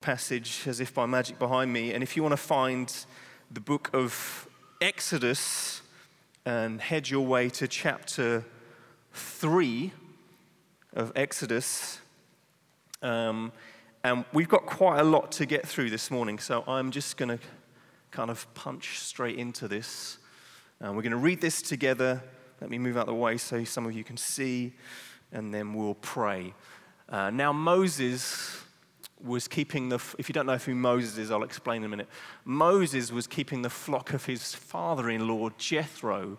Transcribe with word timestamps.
passage 0.00 0.62
as 0.66 0.80
if 0.80 0.94
by 0.94 1.04
magic 1.04 1.38
behind 1.38 1.72
me. 1.72 1.92
And 1.92 2.02
if 2.02 2.16
you 2.16 2.22
want 2.22 2.32
to 2.32 2.38
find 2.38 3.04
the 3.50 3.60
book 3.60 3.90
of 3.92 4.48
Exodus 4.80 5.82
and 6.46 6.80
head 6.80 7.10
your 7.10 7.26
way 7.26 7.50
to 7.50 7.68
chapter 7.68 8.44
3 9.12 9.92
of 10.94 11.12
Exodus, 11.14 12.00
um, 13.02 13.52
and 14.02 14.24
we've 14.32 14.48
got 14.48 14.64
quite 14.64 15.00
a 15.00 15.04
lot 15.04 15.32
to 15.32 15.44
get 15.44 15.68
through 15.68 15.90
this 15.90 16.10
morning, 16.10 16.38
so 16.38 16.64
I'm 16.66 16.90
just 16.90 17.18
going 17.18 17.36
to 17.36 17.38
kind 18.10 18.30
of 18.30 18.52
punch 18.54 19.00
straight 19.00 19.36
into 19.36 19.68
this. 19.68 20.16
And 20.80 20.96
we're 20.96 21.02
going 21.02 21.10
to 21.10 21.18
read 21.18 21.42
this 21.42 21.60
together. 21.60 22.22
Let 22.62 22.70
me 22.70 22.78
move 22.78 22.96
out 22.96 23.02
of 23.02 23.08
the 23.08 23.14
way 23.14 23.36
so 23.36 23.64
some 23.64 23.84
of 23.84 23.92
you 23.92 24.04
can 24.04 24.16
see, 24.16 24.72
and 25.30 25.52
then 25.52 25.74
we'll 25.74 25.94
pray. 25.94 26.54
Uh, 27.06 27.28
now, 27.28 27.52
Moses 27.52 28.64
was 29.24 29.48
keeping 29.48 29.88
the, 29.88 29.96
if 30.18 30.28
you 30.28 30.32
don't 30.32 30.46
know 30.46 30.56
who 30.56 30.74
Moses 30.74 31.18
is, 31.18 31.30
I'll 31.30 31.42
explain 31.42 31.82
in 31.82 31.86
a 31.86 31.88
minute. 31.88 32.08
Moses 32.44 33.12
was 33.12 33.26
keeping 33.26 33.62
the 33.62 33.70
flock 33.70 34.12
of 34.12 34.26
his 34.26 34.54
father 34.54 35.10
in 35.10 35.28
law, 35.28 35.50
Jethro, 35.58 36.38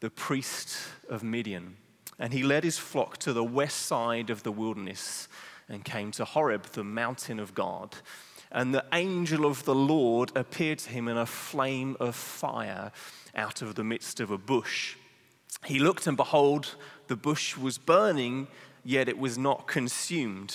the 0.00 0.10
priest 0.10 0.76
of 1.08 1.22
Midian. 1.22 1.76
And 2.18 2.32
he 2.32 2.42
led 2.42 2.64
his 2.64 2.78
flock 2.78 3.16
to 3.18 3.32
the 3.32 3.44
west 3.44 3.86
side 3.86 4.30
of 4.30 4.42
the 4.42 4.52
wilderness 4.52 5.28
and 5.68 5.84
came 5.84 6.10
to 6.12 6.24
Horeb, 6.24 6.64
the 6.66 6.84
mountain 6.84 7.40
of 7.40 7.54
God. 7.54 7.96
And 8.52 8.74
the 8.74 8.84
angel 8.92 9.46
of 9.46 9.64
the 9.64 9.74
Lord 9.74 10.30
appeared 10.36 10.78
to 10.80 10.90
him 10.90 11.08
in 11.08 11.16
a 11.16 11.26
flame 11.26 11.96
of 11.98 12.14
fire 12.14 12.92
out 13.34 13.62
of 13.62 13.74
the 13.74 13.82
midst 13.82 14.20
of 14.20 14.30
a 14.30 14.38
bush. 14.38 14.96
He 15.64 15.78
looked, 15.78 16.06
and 16.06 16.16
behold, 16.16 16.76
the 17.08 17.16
bush 17.16 17.56
was 17.56 17.78
burning, 17.78 18.46
yet 18.84 19.08
it 19.08 19.18
was 19.18 19.38
not 19.38 19.66
consumed. 19.66 20.54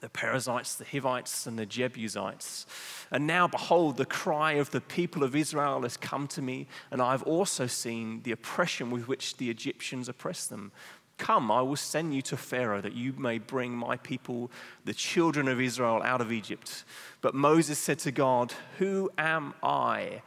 the 0.00 0.08
Perizzites, 0.08 0.76
the 0.76 0.84
Hivites, 0.84 1.46
and 1.46 1.58
the 1.58 1.66
Jebusites. 1.66 2.66
And 3.10 3.26
now, 3.26 3.46
behold, 3.46 3.96
the 3.96 4.06
cry 4.06 4.52
of 4.52 4.70
the 4.70 4.80
people 4.80 5.22
of 5.22 5.36
Israel 5.36 5.82
has 5.82 5.96
come 5.96 6.26
to 6.28 6.42
me, 6.42 6.66
and 6.90 7.02
I 7.02 7.12
have 7.12 7.22
also 7.24 7.66
seen 7.66 8.22
the 8.22 8.32
oppression 8.32 8.90
with 8.90 9.08
which 9.08 9.36
the 9.36 9.50
Egyptians 9.50 10.08
oppress 10.08 10.46
them. 10.46 10.72
Come, 11.18 11.50
I 11.50 11.60
will 11.60 11.76
send 11.76 12.14
you 12.14 12.22
to 12.22 12.36
Pharaoh 12.38 12.80
that 12.80 12.94
you 12.94 13.12
may 13.12 13.38
bring 13.38 13.76
my 13.76 13.98
people, 13.98 14.50
the 14.86 14.94
children 14.94 15.48
of 15.48 15.60
Israel, 15.60 16.00
out 16.02 16.22
of 16.22 16.32
Egypt. 16.32 16.84
But 17.20 17.34
Moses 17.34 17.78
said 17.78 17.98
to 18.00 18.10
God, 18.10 18.54
Who 18.78 19.10
am 19.18 19.52
I 19.62 20.22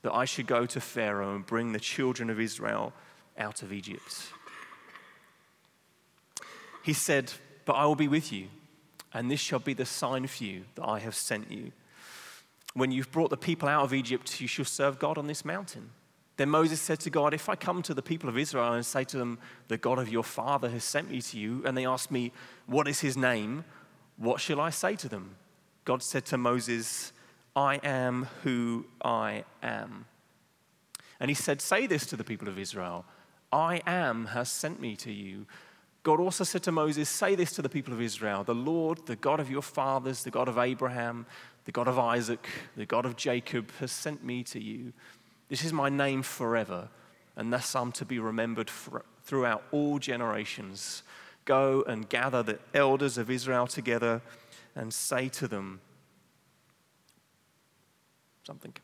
that 0.00 0.12
I 0.14 0.24
should 0.24 0.46
go 0.46 0.64
to 0.64 0.80
Pharaoh 0.80 1.34
and 1.34 1.44
bring 1.44 1.72
the 1.72 1.80
children 1.80 2.30
of 2.30 2.40
Israel 2.40 2.94
out 3.36 3.62
of 3.62 3.74
Egypt? 3.74 4.32
He 6.82 6.94
said, 6.94 7.30
But 7.66 7.74
I 7.74 7.84
will 7.84 7.94
be 7.94 8.08
with 8.08 8.32
you 8.32 8.48
and 9.14 9.30
this 9.30 9.40
shall 9.40 9.58
be 9.58 9.74
the 9.74 9.84
sign 9.84 10.26
for 10.26 10.44
you 10.44 10.64
that 10.74 10.84
I 10.84 10.98
have 10.98 11.14
sent 11.14 11.50
you. 11.50 11.72
When 12.74 12.90
you've 12.90 13.12
brought 13.12 13.30
the 13.30 13.36
people 13.36 13.68
out 13.68 13.84
of 13.84 13.92
Egypt, 13.92 14.40
you 14.40 14.48
shall 14.48 14.64
serve 14.64 14.98
God 14.98 15.18
on 15.18 15.26
this 15.26 15.44
mountain. 15.44 15.90
Then 16.36 16.48
Moses 16.48 16.80
said 16.80 17.00
to 17.00 17.10
God, 17.10 17.34
If 17.34 17.48
I 17.48 17.54
come 17.54 17.82
to 17.82 17.94
the 17.94 18.02
people 18.02 18.28
of 18.28 18.38
Israel 18.38 18.72
and 18.72 18.84
say 18.84 19.04
to 19.04 19.18
them, 19.18 19.38
The 19.68 19.76
God 19.76 19.98
of 19.98 20.08
your 20.08 20.24
father 20.24 20.70
has 20.70 20.82
sent 20.82 21.10
me 21.10 21.20
to 21.20 21.38
you, 21.38 21.62
and 21.66 21.76
they 21.76 21.86
ask 21.86 22.10
me, 22.10 22.32
What 22.66 22.88
is 22.88 23.00
his 23.00 23.16
name? 23.16 23.64
What 24.16 24.40
shall 24.40 24.60
I 24.60 24.70
say 24.70 24.96
to 24.96 25.08
them? 25.08 25.36
God 25.84 26.02
said 26.02 26.24
to 26.26 26.38
Moses, 26.38 27.12
I 27.54 27.76
am 27.82 28.28
who 28.42 28.86
I 29.04 29.44
am. 29.62 30.06
And 31.20 31.30
he 31.30 31.34
said, 31.34 31.60
Say 31.60 31.86
this 31.86 32.06
to 32.06 32.16
the 32.16 32.24
people 32.24 32.48
of 32.48 32.58
Israel 32.58 33.04
I 33.52 33.82
am 33.86 34.26
has 34.26 34.50
sent 34.50 34.80
me 34.80 34.96
to 34.96 35.12
you. 35.12 35.46
God 36.02 36.18
also 36.18 36.42
said 36.42 36.62
to 36.64 36.72
Moses, 36.72 37.08
Say 37.08 37.34
this 37.34 37.52
to 37.52 37.62
the 37.62 37.68
people 37.68 37.92
of 37.92 38.00
Israel 38.00 38.44
The 38.44 38.54
Lord, 38.54 39.06
the 39.06 39.16
God 39.16 39.40
of 39.40 39.50
your 39.50 39.62
fathers, 39.62 40.24
the 40.24 40.30
God 40.30 40.48
of 40.48 40.58
Abraham, 40.58 41.26
the 41.64 41.72
God 41.72 41.88
of 41.88 41.98
Isaac, 41.98 42.46
the 42.76 42.86
God 42.86 43.06
of 43.06 43.16
Jacob, 43.16 43.70
has 43.78 43.92
sent 43.92 44.24
me 44.24 44.42
to 44.44 44.60
you. 44.60 44.92
This 45.48 45.64
is 45.64 45.72
my 45.72 45.88
name 45.88 46.22
forever, 46.22 46.88
and 47.36 47.52
thus 47.52 47.76
I'm 47.76 47.92
to 47.92 48.04
be 48.04 48.18
remembered 48.18 48.70
throughout 49.22 49.62
all 49.70 49.98
generations. 49.98 51.02
Go 51.44 51.84
and 51.86 52.08
gather 52.08 52.42
the 52.42 52.58
elders 52.74 53.18
of 53.18 53.30
Israel 53.30 53.66
together 53.66 54.22
and 54.74 54.92
say 54.92 55.28
to 55.28 55.46
them 55.46 55.80
something. 58.44 58.74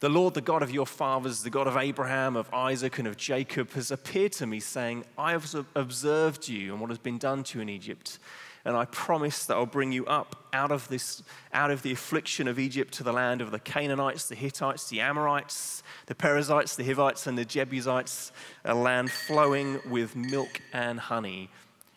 The 0.00 0.08
Lord, 0.08 0.34
the 0.34 0.40
God 0.40 0.62
of 0.62 0.70
your 0.70 0.86
fathers, 0.86 1.42
the 1.42 1.50
God 1.50 1.66
of 1.66 1.76
Abraham, 1.76 2.36
of 2.36 2.52
Isaac, 2.52 2.98
and 2.98 3.08
of 3.08 3.16
Jacob, 3.16 3.72
has 3.72 3.90
appeared 3.90 4.32
to 4.32 4.46
me, 4.46 4.60
saying, 4.60 5.04
I 5.16 5.32
have 5.32 5.54
observed 5.74 6.48
you 6.48 6.72
and 6.72 6.80
what 6.80 6.90
has 6.90 6.98
been 6.98 7.18
done 7.18 7.44
to 7.44 7.58
you 7.58 7.62
in 7.62 7.68
Egypt. 7.68 8.18
And 8.64 8.76
I 8.76 8.86
promise 8.86 9.44
that 9.46 9.56
I'll 9.56 9.66
bring 9.66 9.92
you 9.92 10.06
up 10.06 10.48
out 10.52 10.72
of 10.72 10.88
this, 10.88 11.22
out 11.52 11.70
of 11.70 11.82
the 11.82 11.92
affliction 11.92 12.48
of 12.48 12.58
Egypt 12.58 12.94
to 12.94 13.02
the 13.02 13.12
land 13.12 13.42
of 13.42 13.50
the 13.50 13.58
Canaanites, 13.58 14.28
the 14.28 14.34
Hittites, 14.34 14.88
the 14.88 15.00
Amorites, 15.00 15.82
the 16.06 16.14
Perizzites, 16.14 16.74
the 16.74 16.84
Hivites, 16.84 17.26
and 17.26 17.36
the 17.36 17.44
Jebusites, 17.44 18.32
a 18.64 18.74
land 18.74 19.10
flowing 19.10 19.80
with 19.88 20.16
milk 20.16 20.62
and 20.72 20.98
honey. 20.98 21.50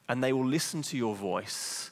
And 0.10 0.22
they 0.22 0.34
will 0.34 0.46
listen 0.46 0.82
to 0.84 0.98
your 0.98 1.16
voice 1.16 1.92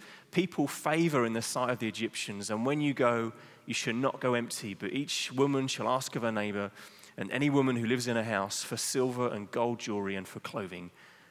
people 0.31 0.65
favor 0.67 1.25
in 1.25 1.33
the 1.33 1.41
sight 1.41 1.69
of 1.69 1.79
the 1.79 1.87
Egyptians. 1.87 2.49
And 2.49 2.65
when 2.65 2.81
you 2.81 2.93
go, 2.93 3.33
you 3.65 3.73
should 3.73 3.95
not 3.95 4.19
go 4.19 4.33
empty, 4.33 4.73
but 4.73 4.93
each 4.93 5.31
woman 5.31 5.67
shall 5.67 5.87
ask 5.87 6.15
of 6.15 6.23
her 6.23 6.31
neighbor, 6.31 6.71
and 7.17 7.29
any 7.31 7.49
woman 7.49 7.75
who 7.75 7.85
lives 7.85 8.07
in 8.07 8.17
a 8.17 8.23
house, 8.23 8.63
for 8.63 8.77
silver 8.77 9.27
and 9.27 9.51
gold 9.51 9.79
jewelry 9.79 10.15
and 10.15 10.27
for 10.27 10.39
clothing. 10.39 10.89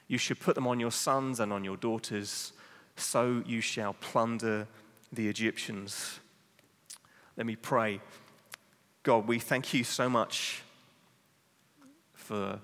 You 0.09 0.19
should 0.19 0.39
put 0.39 0.55
them 0.55 0.67
on 0.67 0.79
your 0.79 0.93
sons 0.93 1.41
and 1.41 1.53
on 1.53 1.65
your 1.65 1.77
daughters, 1.77 2.53
so 2.97 3.43
you 3.47 3.61
shall 3.61 3.95
plunder 3.95 4.69
the 5.13 5.29
Egyptians. 5.29 6.21
Let 7.37 7.47
me 7.47 7.57
pray. 7.57 8.01
God, 9.03 9.27
we 9.27 9.39
thank 9.39 9.73
you 9.73 9.83
so 9.83 10.09
much 10.09 10.63
for 12.13 12.61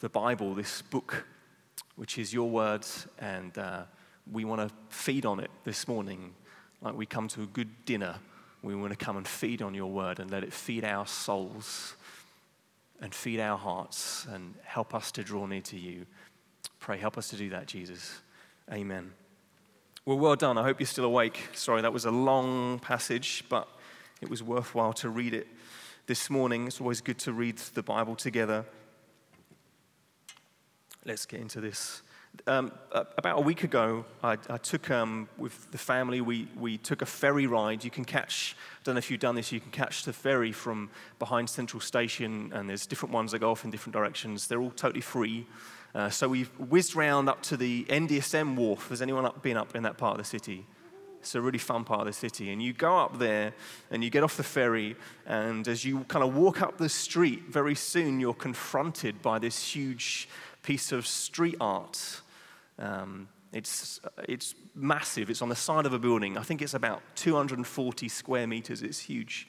the 0.00 0.08
Bible, 0.08 0.54
this 0.54 0.82
book, 0.82 1.26
which 1.96 2.18
is 2.18 2.34
your 2.34 2.50
words 2.50 3.06
and. 3.18 3.56
Uh, 3.56 3.84
we 4.30 4.44
want 4.44 4.68
to 4.68 4.74
feed 4.88 5.26
on 5.26 5.40
it 5.40 5.50
this 5.64 5.88
morning, 5.88 6.34
like 6.80 6.94
we 6.94 7.06
come 7.06 7.28
to 7.28 7.42
a 7.42 7.46
good 7.46 7.84
dinner. 7.84 8.16
We 8.62 8.74
want 8.76 8.96
to 8.96 9.04
come 9.04 9.16
and 9.16 9.26
feed 9.26 9.62
on 9.62 9.74
your 9.74 9.90
word 9.90 10.20
and 10.20 10.30
let 10.30 10.44
it 10.44 10.52
feed 10.52 10.84
our 10.84 11.06
souls 11.06 11.96
and 13.00 13.12
feed 13.12 13.40
our 13.40 13.58
hearts 13.58 14.26
and 14.32 14.54
help 14.62 14.94
us 14.94 15.10
to 15.12 15.24
draw 15.24 15.46
near 15.46 15.62
to 15.62 15.76
you. 15.76 16.06
Pray, 16.78 16.98
help 16.98 17.18
us 17.18 17.28
to 17.30 17.36
do 17.36 17.50
that, 17.50 17.66
Jesus. 17.66 18.20
Amen. 18.72 19.12
Well, 20.04 20.18
well 20.18 20.36
done. 20.36 20.56
I 20.58 20.62
hope 20.62 20.78
you're 20.78 20.86
still 20.86 21.04
awake. 21.04 21.50
Sorry, 21.54 21.82
that 21.82 21.92
was 21.92 22.04
a 22.04 22.10
long 22.10 22.78
passage, 22.78 23.44
but 23.48 23.68
it 24.20 24.30
was 24.30 24.42
worthwhile 24.42 24.92
to 24.94 25.08
read 25.08 25.34
it. 25.34 25.48
this 26.06 26.28
morning. 26.28 26.66
It's 26.66 26.80
always 26.80 27.00
good 27.00 27.18
to 27.20 27.32
read 27.32 27.58
the 27.58 27.82
Bible 27.82 28.16
together. 28.16 28.64
Let's 31.04 31.26
get 31.26 31.40
into 31.40 31.60
this. 31.60 32.02
Um, 32.46 32.72
about 32.90 33.38
a 33.38 33.42
week 33.42 33.62
ago, 33.62 34.04
I, 34.24 34.32
I 34.48 34.56
took 34.56 34.90
um, 34.90 35.28
with 35.36 35.70
the 35.70 35.78
family, 35.78 36.20
we, 36.20 36.48
we 36.58 36.78
took 36.78 37.02
a 37.02 37.06
ferry 37.06 37.46
ride. 37.46 37.84
You 37.84 37.90
can 37.90 38.04
catch, 38.04 38.56
I 38.58 38.80
don't 38.84 38.94
know 38.94 39.00
if 39.00 39.10
you've 39.10 39.20
done 39.20 39.34
this, 39.34 39.52
you 39.52 39.60
can 39.60 39.70
catch 39.70 40.04
the 40.04 40.12
ferry 40.12 40.50
from 40.50 40.90
behind 41.18 41.50
Central 41.50 41.80
Station, 41.80 42.50
and 42.54 42.68
there's 42.68 42.86
different 42.86 43.12
ones 43.12 43.32
that 43.32 43.40
go 43.40 43.50
off 43.50 43.64
in 43.64 43.70
different 43.70 43.92
directions. 43.92 44.48
They're 44.48 44.62
all 44.62 44.70
totally 44.70 45.02
free. 45.02 45.46
Uh, 45.94 46.08
so 46.08 46.26
we've 46.28 46.48
whizzed 46.58 46.96
round 46.96 47.28
up 47.28 47.42
to 47.42 47.56
the 47.56 47.84
NDSM 47.84 48.56
wharf. 48.56 48.88
Has 48.88 49.02
anyone 49.02 49.26
up, 49.26 49.42
been 49.42 49.58
up 49.58 49.76
in 49.76 49.82
that 49.82 49.98
part 49.98 50.18
of 50.18 50.18
the 50.18 50.28
city? 50.28 50.66
It's 51.20 51.36
a 51.36 51.40
really 51.40 51.58
fun 51.58 51.84
part 51.84 52.00
of 52.00 52.06
the 52.06 52.12
city. 52.12 52.50
And 52.50 52.60
you 52.60 52.72
go 52.72 52.96
up 52.96 53.18
there 53.18 53.52
and 53.92 54.02
you 54.02 54.10
get 54.10 54.24
off 54.24 54.36
the 54.36 54.42
ferry, 54.42 54.96
and 55.26 55.68
as 55.68 55.84
you 55.84 56.00
kind 56.04 56.24
of 56.24 56.34
walk 56.34 56.62
up 56.62 56.78
the 56.78 56.88
street, 56.88 57.42
very 57.48 57.76
soon 57.76 58.18
you're 58.18 58.34
confronted 58.34 59.22
by 59.22 59.38
this 59.38 59.62
huge 59.62 60.28
piece 60.62 60.92
of 60.92 61.06
street 61.06 61.56
art. 61.60 62.20
Um, 62.78 63.28
it's, 63.52 64.00
it's 64.28 64.54
massive. 64.74 65.28
It's 65.28 65.42
on 65.42 65.48
the 65.48 65.56
side 65.56 65.84
of 65.84 65.92
a 65.92 65.98
building. 65.98 66.38
I 66.38 66.42
think 66.42 66.62
it's 66.62 66.74
about 66.74 67.02
240 67.16 68.08
square 68.08 68.46
meters. 68.46 68.82
It's 68.82 68.98
huge. 68.98 69.48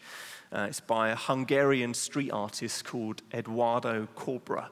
Uh, 0.52 0.68
it's 0.70 0.82
by 0.82 1.10
a 1.10 1.16
Hungarian 1.16 1.94
street 1.94 2.32
artist 2.32 2.86
called 2.86 3.22
Eduardo 3.34 4.08
Kobra. 4.16 4.68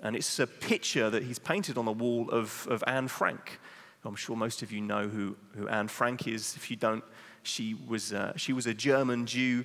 And 0.00 0.16
it's 0.16 0.38
a 0.38 0.46
picture 0.46 1.10
that 1.10 1.22
he's 1.22 1.38
painted 1.38 1.78
on 1.78 1.84
the 1.84 1.92
wall 1.92 2.28
of, 2.30 2.66
of 2.70 2.82
Anne 2.86 3.08
Frank. 3.08 3.60
I'm 4.04 4.16
sure 4.16 4.34
most 4.34 4.62
of 4.62 4.72
you 4.72 4.80
know 4.80 5.06
who, 5.06 5.36
who 5.54 5.68
Anne 5.68 5.86
Frank 5.86 6.26
is. 6.26 6.56
If 6.56 6.70
you 6.70 6.76
don't, 6.76 7.04
she 7.44 7.74
was, 7.86 8.12
uh, 8.12 8.32
she 8.36 8.52
was 8.52 8.66
a 8.66 8.74
German 8.74 9.26
Jew 9.26 9.64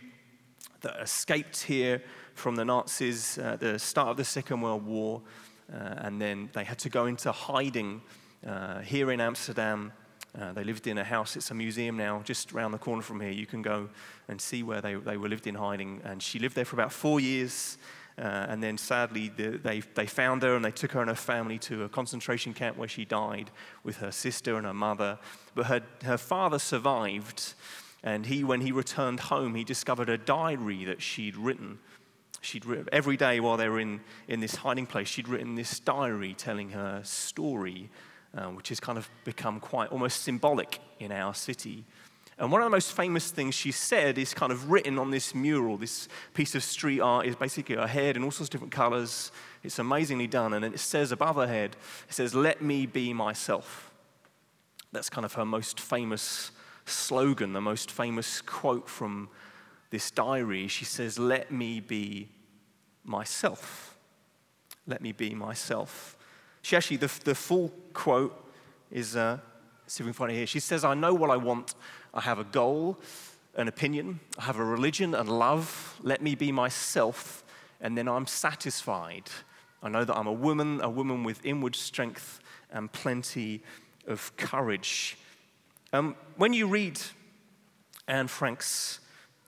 that 0.81 1.01
escaped 1.01 1.63
here 1.63 2.03
from 2.35 2.55
the 2.55 2.63
Nazis 2.63 3.39
at 3.39 3.59
the 3.59 3.79
start 3.79 4.09
of 4.09 4.17
the 4.17 4.25
Second 4.25 4.61
World 4.61 4.85
War. 4.85 5.23
Uh, 5.71 5.95
and 5.97 6.21
then 6.21 6.49
they 6.53 6.63
had 6.63 6.79
to 6.79 6.89
go 6.89 7.05
into 7.05 7.31
hiding 7.31 8.01
uh, 8.45 8.79
here 8.79 9.11
in 9.11 9.19
Amsterdam. 9.19 9.91
Uh, 10.39 10.53
they 10.53 10.63
lived 10.63 10.87
in 10.87 10.97
a 10.97 11.03
house, 11.03 11.35
it's 11.35 11.51
a 11.51 11.53
museum 11.53 11.97
now, 11.97 12.21
just 12.23 12.53
around 12.53 12.71
the 12.71 12.77
corner 12.77 13.01
from 13.01 13.19
here. 13.19 13.31
You 13.31 13.45
can 13.45 13.61
go 13.61 13.89
and 14.27 14.39
see 14.39 14.61
where 14.63 14.81
they, 14.81 14.93
they 14.93 15.17
were 15.17 15.29
lived 15.29 15.47
in 15.47 15.55
hiding. 15.55 16.01
And 16.03 16.21
she 16.21 16.39
lived 16.39 16.55
there 16.55 16.65
for 16.65 16.75
about 16.75 16.91
four 16.91 17.19
years. 17.19 17.77
Uh, 18.19 18.45
and 18.49 18.63
then 18.63 18.77
sadly, 18.77 19.31
the, 19.35 19.57
they, 19.57 19.79
they 19.95 20.05
found 20.05 20.41
her 20.43 20.55
and 20.55 20.65
they 20.65 20.71
took 20.71 20.91
her 20.91 21.01
and 21.01 21.09
her 21.09 21.15
family 21.15 21.59
to 21.59 21.83
a 21.83 21.89
concentration 21.89 22.53
camp 22.53 22.77
where 22.77 22.87
she 22.87 23.05
died 23.05 23.51
with 23.83 23.97
her 23.97 24.11
sister 24.11 24.57
and 24.57 24.65
her 24.65 24.73
mother. 24.73 25.19
But 25.55 25.67
her, 25.67 25.81
her 26.03 26.17
father 26.17 26.59
survived. 26.59 27.53
And 28.03 28.25
he, 28.25 28.43
when 28.43 28.61
he 28.61 28.71
returned 28.71 29.19
home, 29.19 29.55
he 29.55 29.63
discovered 29.63 30.09
a 30.09 30.17
diary 30.17 30.85
that 30.85 31.01
she'd 31.01 31.35
written. 31.35 31.79
She'd 32.47 32.65
written, 32.65 32.87
every 32.93 33.17
day 33.17 33.41
while 33.41 33.57
they 33.57 33.67
were 33.67 33.81
in, 33.81 33.99
in 34.29 34.39
this 34.39 34.55
hiding 34.55 34.85
place, 34.85 35.09
she'd 35.09 35.27
written 35.27 35.55
this 35.55 35.81
diary 35.81 36.33
telling 36.33 36.69
her 36.69 37.01
story, 37.03 37.89
uh, 38.33 38.45
which 38.45 38.69
has 38.69 38.79
kind 38.79 38.97
of 38.97 39.09
become 39.25 39.59
quite 39.59 39.91
almost 39.91 40.23
symbolic 40.23 40.79
in 40.97 41.11
our 41.11 41.33
city. 41.33 41.83
And 42.37 42.49
one 42.49 42.61
of 42.61 42.65
the 42.65 42.69
most 42.69 42.93
famous 42.93 43.31
things 43.31 43.53
she 43.53 43.73
said 43.73 44.17
is 44.17 44.33
kind 44.33 44.53
of 44.53 44.71
written 44.71 44.97
on 44.97 45.11
this 45.11 45.35
mural. 45.35 45.75
This 45.75 46.07
piece 46.33 46.55
of 46.55 46.63
street 46.63 47.01
art 47.01 47.25
is 47.25 47.35
basically 47.35 47.75
her 47.75 47.85
head 47.85 48.15
in 48.15 48.23
all 48.23 48.31
sorts 48.31 48.47
of 48.47 48.51
different 48.51 48.71
colors. 48.71 49.29
It's 49.61 49.77
amazingly 49.77 50.27
done. 50.27 50.53
And 50.53 50.63
it 50.63 50.79
says 50.79 51.11
above 51.11 51.35
her 51.35 51.47
head, 51.47 51.75
it 52.07 52.13
says, 52.13 52.33
Let 52.33 52.61
me 52.61 52.85
be 52.85 53.11
myself. 53.11 53.91
That's 54.93 55.09
kind 55.09 55.25
of 55.25 55.33
her 55.33 55.43
most 55.43 55.81
famous 55.81 56.51
slogan, 56.85 57.51
the 57.51 57.59
most 57.59 57.91
famous 57.91 58.39
quote 58.39 58.87
from 58.87 59.27
this 59.89 60.11
diary. 60.11 60.69
She 60.69 60.85
says, 60.85 61.19
Let 61.19 61.51
me 61.51 61.81
be 61.81 62.29
myself. 63.07 63.97
Let 64.85 65.01
me 65.01 65.11
be 65.11 65.33
myself. 65.33 66.15
She 66.61 66.75
actually, 66.75 66.97
the, 66.97 67.11
the 67.23 67.33
full 67.33 67.71
quote 67.93 68.35
is, 68.91 69.15
uh, 69.15 69.39
we 69.99 70.05
can 70.05 70.13
find 70.13 70.31
it 70.31 70.35
here. 70.35 70.47
She 70.47 70.59
says, 70.59 70.83
I 70.83 70.93
know 70.93 71.13
what 71.13 71.29
I 71.29 71.37
want 71.37 71.73
I 72.13 72.21
have 72.21 72.39
a 72.39 72.43
goal, 72.43 72.97
an 73.55 73.67
opinion, 73.67 74.19
I 74.39 74.43
have 74.43 74.57
a 74.57 74.63
religion 74.63 75.13
and 75.13 75.29
love. 75.29 75.99
Let 76.01 76.21
me 76.21 76.33
be 76.33 76.51
myself, 76.51 77.43
and 77.79 77.95
then 77.95 78.07
I'm 78.07 78.25
satisfied. 78.25 79.29
I 79.83 79.89
know 79.89 80.03
that 80.03 80.15
I'm 80.15 80.25
a 80.25 80.33
woman, 80.33 80.81
a 80.81 80.89
woman 80.89 81.23
with 81.23 81.45
inward 81.45 81.75
strength 81.75 82.39
and 82.71 82.91
plenty 82.91 83.61
of 84.07 84.35
courage. 84.35 85.17
Um, 85.93 86.15
when 86.37 86.53
you 86.53 86.67
read 86.67 86.99
Anne 88.07 88.27
Frank's 88.27 88.99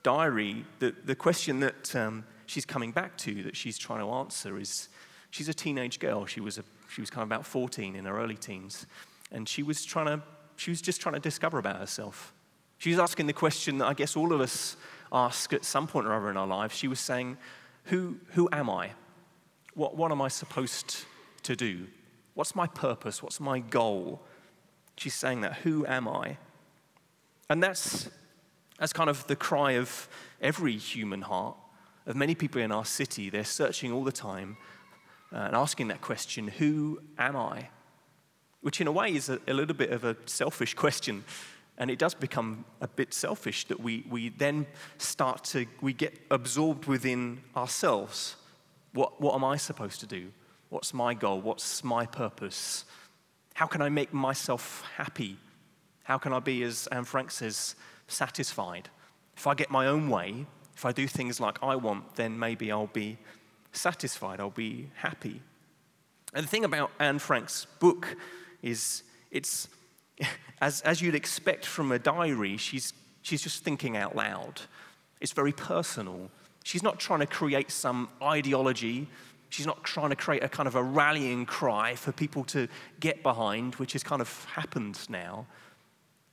diary, 0.04 0.64
the, 0.78 0.94
the 1.04 1.16
question 1.16 1.58
that 1.60 1.96
um, 1.96 2.24
she's 2.50 2.66
coming 2.66 2.90
back 2.90 3.16
to, 3.18 3.42
that 3.44 3.56
she's 3.56 3.78
trying 3.78 4.00
to 4.00 4.10
answer, 4.10 4.58
is 4.58 4.88
she's 5.30 5.48
a 5.48 5.54
teenage 5.54 6.00
girl. 6.00 6.26
She 6.26 6.40
was, 6.40 6.58
a, 6.58 6.64
she 6.88 7.00
was 7.00 7.08
kind 7.08 7.22
of 7.22 7.28
about 7.28 7.46
14 7.46 7.94
in 7.94 8.04
her 8.04 8.18
early 8.18 8.34
teens. 8.34 8.86
And 9.30 9.48
she 9.48 9.62
was, 9.62 9.84
trying 9.84 10.06
to, 10.06 10.22
she 10.56 10.70
was 10.70 10.82
just 10.82 11.00
trying 11.00 11.14
to 11.14 11.20
discover 11.20 11.58
about 11.58 11.76
herself. 11.76 12.34
She 12.78 12.90
was 12.90 12.98
asking 12.98 13.26
the 13.26 13.32
question 13.32 13.78
that 13.78 13.86
I 13.86 13.94
guess 13.94 14.16
all 14.16 14.32
of 14.32 14.40
us 14.40 14.76
ask 15.12 15.52
at 15.52 15.64
some 15.64 15.86
point 15.86 16.06
or 16.06 16.14
other 16.14 16.30
in 16.30 16.36
our 16.36 16.46
lives. 16.46 16.74
She 16.74 16.88
was 16.88 16.98
saying, 16.98 17.36
Who, 17.84 18.16
who 18.32 18.48
am 18.52 18.68
I? 18.68 18.90
What, 19.74 19.96
what 19.96 20.10
am 20.10 20.20
I 20.20 20.28
supposed 20.28 21.04
to 21.44 21.54
do? 21.54 21.86
What's 22.34 22.56
my 22.56 22.66
purpose? 22.66 23.22
What's 23.22 23.38
my 23.38 23.60
goal? 23.60 24.22
She's 24.96 25.14
saying 25.14 25.42
that. 25.42 25.56
Who 25.58 25.86
am 25.86 26.08
I? 26.08 26.36
And 27.48 27.62
that's, 27.62 28.08
that's 28.78 28.92
kind 28.92 29.10
of 29.10 29.26
the 29.26 29.36
cry 29.36 29.72
of 29.72 30.08
every 30.40 30.76
human 30.76 31.22
heart, 31.22 31.56
of 32.06 32.16
many 32.16 32.34
people 32.34 32.60
in 32.60 32.72
our 32.72 32.84
city. 32.84 33.30
They're 33.30 33.44
searching 33.44 33.92
all 33.92 34.04
the 34.04 34.12
time 34.12 34.56
uh, 35.32 35.38
and 35.38 35.56
asking 35.56 35.88
that 35.88 36.00
question 36.00 36.48
Who 36.48 37.00
am 37.18 37.36
I? 37.36 37.68
Which, 38.60 38.80
in 38.80 38.86
a 38.86 38.92
way, 38.92 39.14
is 39.14 39.28
a, 39.28 39.38
a 39.48 39.54
little 39.54 39.76
bit 39.76 39.90
of 39.90 40.04
a 40.04 40.16
selfish 40.26 40.74
question 40.84 41.24
and 41.80 41.90
it 41.90 41.98
does 41.98 42.12
become 42.12 42.66
a 42.82 42.86
bit 42.86 43.14
selfish 43.14 43.64
that 43.68 43.80
we, 43.80 44.04
we 44.08 44.28
then 44.28 44.66
start 44.98 45.42
to, 45.44 45.64
we 45.80 45.94
get 45.94 46.14
absorbed 46.30 46.84
within 46.84 47.40
ourselves. 47.56 48.36
What, 48.92 49.18
what 49.18 49.34
am 49.34 49.44
I 49.44 49.56
supposed 49.56 49.98
to 50.00 50.06
do? 50.06 50.30
What's 50.68 50.92
my 50.92 51.14
goal? 51.14 51.40
What's 51.40 51.82
my 51.82 52.04
purpose? 52.04 52.84
How 53.54 53.66
can 53.66 53.80
I 53.80 53.88
make 53.88 54.12
myself 54.12 54.84
happy? 54.96 55.38
How 56.04 56.18
can 56.18 56.34
I 56.34 56.40
be, 56.40 56.62
as 56.64 56.86
Anne 56.92 57.04
Frank 57.04 57.30
says, 57.30 57.76
satisfied? 58.08 58.90
If 59.34 59.46
I 59.46 59.54
get 59.54 59.70
my 59.70 59.86
own 59.86 60.10
way, 60.10 60.44
if 60.80 60.86
I 60.86 60.92
do 60.92 61.06
things 61.06 61.38
like 61.38 61.58
I 61.62 61.76
want, 61.76 62.14
then 62.14 62.38
maybe 62.38 62.72
I'll 62.72 62.86
be 62.86 63.18
satisfied, 63.70 64.40
I'll 64.40 64.48
be 64.48 64.88
happy. 64.94 65.42
And 66.32 66.46
the 66.46 66.48
thing 66.48 66.64
about 66.64 66.90
Anne 66.98 67.18
Frank's 67.18 67.66
book 67.80 68.16
is 68.62 69.02
it's 69.30 69.68
as, 70.62 70.80
as 70.80 71.02
you'd 71.02 71.14
expect 71.14 71.66
from 71.66 71.92
a 71.92 71.98
diary, 71.98 72.56
she's, 72.56 72.94
she's 73.20 73.42
just 73.42 73.62
thinking 73.62 73.94
out 73.94 74.16
loud. 74.16 74.62
It's 75.20 75.32
very 75.32 75.52
personal. 75.52 76.30
She's 76.64 76.82
not 76.82 76.98
trying 76.98 77.20
to 77.20 77.26
create 77.26 77.70
some 77.70 78.08
ideology. 78.22 79.06
She's 79.50 79.66
not 79.66 79.84
trying 79.84 80.08
to 80.08 80.16
create 80.16 80.42
a 80.42 80.48
kind 80.48 80.66
of 80.66 80.76
a 80.76 80.82
rallying 80.82 81.44
cry 81.44 81.94
for 81.94 82.10
people 82.10 82.42
to 82.44 82.68
get 83.00 83.22
behind, 83.22 83.74
which 83.74 83.92
has 83.92 84.02
kind 84.02 84.22
of 84.22 84.44
happened 84.46 84.98
now. 85.10 85.44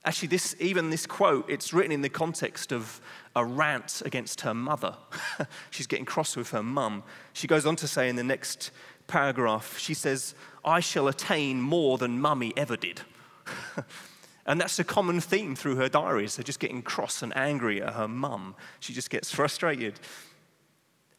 Actually, 0.04 0.28
this, 0.28 0.54
even 0.60 0.90
this 0.90 1.06
quote, 1.06 1.48
it's 1.50 1.72
written 1.72 1.92
in 1.92 2.02
the 2.02 2.08
context 2.08 2.72
of 2.72 3.00
a 3.34 3.44
rant 3.44 4.02
against 4.04 4.42
her 4.42 4.54
mother. 4.54 4.96
She's 5.70 5.86
getting 5.86 6.04
cross 6.04 6.36
with 6.36 6.50
her 6.50 6.62
mum. 6.62 7.02
She 7.32 7.46
goes 7.46 7.66
on 7.66 7.76
to 7.76 7.88
say 7.88 8.08
in 8.08 8.16
the 8.16 8.24
next 8.24 8.70
paragraph, 9.06 9.78
she 9.78 9.94
says, 9.94 10.34
I 10.64 10.80
shall 10.80 11.08
attain 11.08 11.60
more 11.60 11.98
than 11.98 12.20
mummy 12.20 12.52
ever 12.56 12.76
did. 12.76 13.00
and 14.46 14.60
that's 14.60 14.78
a 14.78 14.84
common 14.84 15.20
theme 15.20 15.56
through 15.56 15.76
her 15.76 15.88
diaries. 15.88 16.36
They're 16.36 16.44
just 16.44 16.60
getting 16.60 16.82
cross 16.82 17.22
and 17.22 17.36
angry 17.36 17.82
at 17.82 17.94
her 17.94 18.08
mum. 18.08 18.54
She 18.80 18.92
just 18.92 19.10
gets 19.10 19.30
frustrated. 19.34 19.98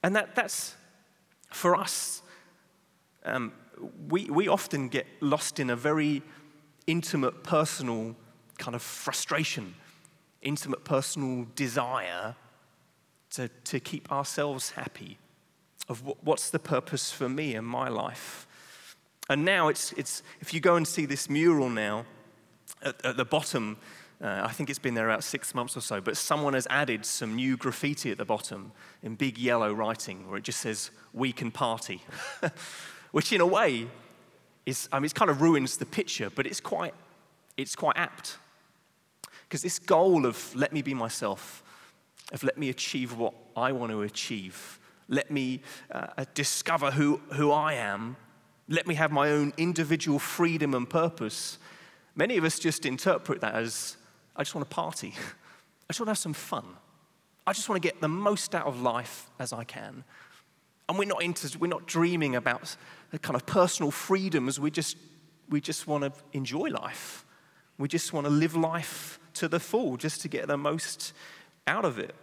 And 0.03 0.15
that, 0.15 0.35
that's, 0.35 0.75
for 1.51 1.75
us, 1.75 2.21
um, 3.25 3.51
we, 4.07 4.25
we 4.25 4.47
often 4.47 4.87
get 4.87 5.05
lost 5.19 5.59
in 5.59 5.69
a 5.69 5.75
very 5.75 6.21
intimate, 6.87 7.43
personal 7.43 8.15
kind 8.59 8.75
of 8.75 8.81
frustration, 8.81 9.73
intimate, 10.41 10.83
personal 10.83 11.47
desire 11.55 12.35
to, 13.31 13.47
to 13.47 13.79
keep 13.79 14.11
ourselves 14.11 14.71
happy. 14.71 15.17
Of 15.87 16.05
what, 16.05 16.23
what's 16.23 16.51
the 16.51 16.59
purpose 16.59 17.11
for 17.11 17.27
me 17.27 17.55
in 17.55 17.65
my 17.65 17.89
life? 17.89 18.45
And 19.29 19.45
now 19.45 19.67
it's, 19.67 19.91
it's, 19.93 20.21
if 20.39 20.53
you 20.53 20.59
go 20.59 20.75
and 20.75 20.87
see 20.87 21.05
this 21.05 21.29
mural 21.29 21.69
now, 21.69 22.05
at, 22.83 23.03
at 23.05 23.17
the 23.17 23.25
bottom, 23.25 23.77
uh, 24.21 24.41
I 24.43 24.51
think 24.51 24.69
it's 24.69 24.79
been 24.79 24.95
there 24.95 25.09
about 25.09 25.23
six 25.23 25.55
months 25.55 25.77
or 25.77 25.81
so, 25.81 26.01
but 26.01 26.17
someone 26.17 26.53
has 26.53 26.67
added 26.69 27.05
some 27.05 27.35
new 27.35 27.55
graffiti 27.55 28.11
at 28.11 28.17
the 28.17 28.25
bottom 28.25 28.71
in 29.01 29.15
big 29.15 29.37
yellow 29.37 29.73
writing 29.73 30.27
where 30.27 30.37
it 30.37 30.43
just 30.43 30.59
says, 30.59 30.91
We 31.13 31.31
can 31.31 31.51
party. 31.51 32.03
Which, 33.11 33.31
in 33.33 33.41
a 33.41 33.45
way, 33.45 33.87
is, 34.65 34.87
I 34.91 34.99
mean, 34.99 35.05
it 35.05 35.15
kind 35.15 35.31
of 35.31 35.41
ruins 35.41 35.77
the 35.77 35.85
picture, 35.85 36.29
but 36.29 36.45
it's 36.45 36.59
quite, 36.59 36.93
it's 37.57 37.75
quite 37.75 37.97
apt. 37.97 38.37
Because 39.49 39.63
this 39.63 39.79
goal 39.79 40.27
of 40.27 40.55
let 40.55 40.71
me 40.71 40.83
be 40.83 40.93
myself, 40.93 41.63
of 42.31 42.43
let 42.43 42.55
me 42.55 42.69
achieve 42.69 43.17
what 43.17 43.33
I 43.57 43.71
want 43.71 43.91
to 43.91 44.03
achieve. 44.03 44.79
Let 45.07 45.31
me 45.31 45.61
uh, 45.89 46.25
discover 46.35 46.91
who, 46.91 47.19
who 47.33 47.51
I 47.51 47.73
am. 47.73 48.15
Let 48.67 48.85
me 48.85 48.93
have 48.93 49.11
my 49.11 49.31
own 49.31 49.51
individual 49.57 50.19
freedom 50.19 50.75
and 50.75 50.87
purpose. 50.87 51.57
Many 52.15 52.37
of 52.37 52.43
us 52.43 52.59
just 52.59 52.85
interpret 52.85 53.41
that 53.41 53.55
as 53.55 53.97
I 54.35 54.43
just 54.43 54.53
want 54.53 54.69
to 54.69 54.75
party. 54.75 55.15
I 55.17 55.93
just 55.93 55.99
want 55.99 56.07
to 56.07 56.11
have 56.11 56.19
some 56.19 56.33
fun. 56.33 56.65
I 57.47 57.53
just 57.53 57.67
want 57.67 57.81
to 57.81 57.87
get 57.87 57.99
the 57.99 58.07
most 58.07 58.53
out 58.53 58.67
of 58.67 58.79
life 58.83 59.31
as 59.39 59.51
I 59.51 59.63
can. 59.63 60.03
And 60.87 60.99
we're 60.99 61.05
not, 61.05 61.23
into, 61.23 61.57
we're 61.57 61.67
not 61.67 61.87
dreaming 61.87 62.35
about 62.35 62.75
the 63.09 63.17
kind 63.17 63.35
of 63.35 63.47
personal 63.47 63.89
freedoms. 63.89 64.59
We 64.59 64.69
just, 64.69 64.95
we 65.49 65.59
just 65.59 65.87
want 65.87 66.03
to 66.03 66.11
enjoy 66.33 66.67
life. 66.67 67.25
We 67.79 67.87
just 67.87 68.13
want 68.13 68.27
to 68.27 68.29
live 68.29 68.55
life 68.55 69.18
to 69.35 69.47
the 69.47 69.59
full, 69.59 69.97
just 69.97 70.21
to 70.21 70.27
get 70.27 70.47
the 70.47 70.57
most 70.57 71.13
out 71.67 71.85
of 71.85 71.99
it, 71.99 72.15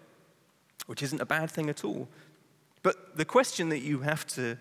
which 0.87 1.03
isn't 1.03 1.21
a 1.21 1.27
bad 1.27 1.51
thing 1.51 1.69
at 1.71 1.85
all. 1.85 2.09
But 2.83 3.17
the 3.17 3.25
question 3.25 3.69
that 3.71 3.81
you 3.81 4.01
have 4.01 4.27
to, 4.29 4.59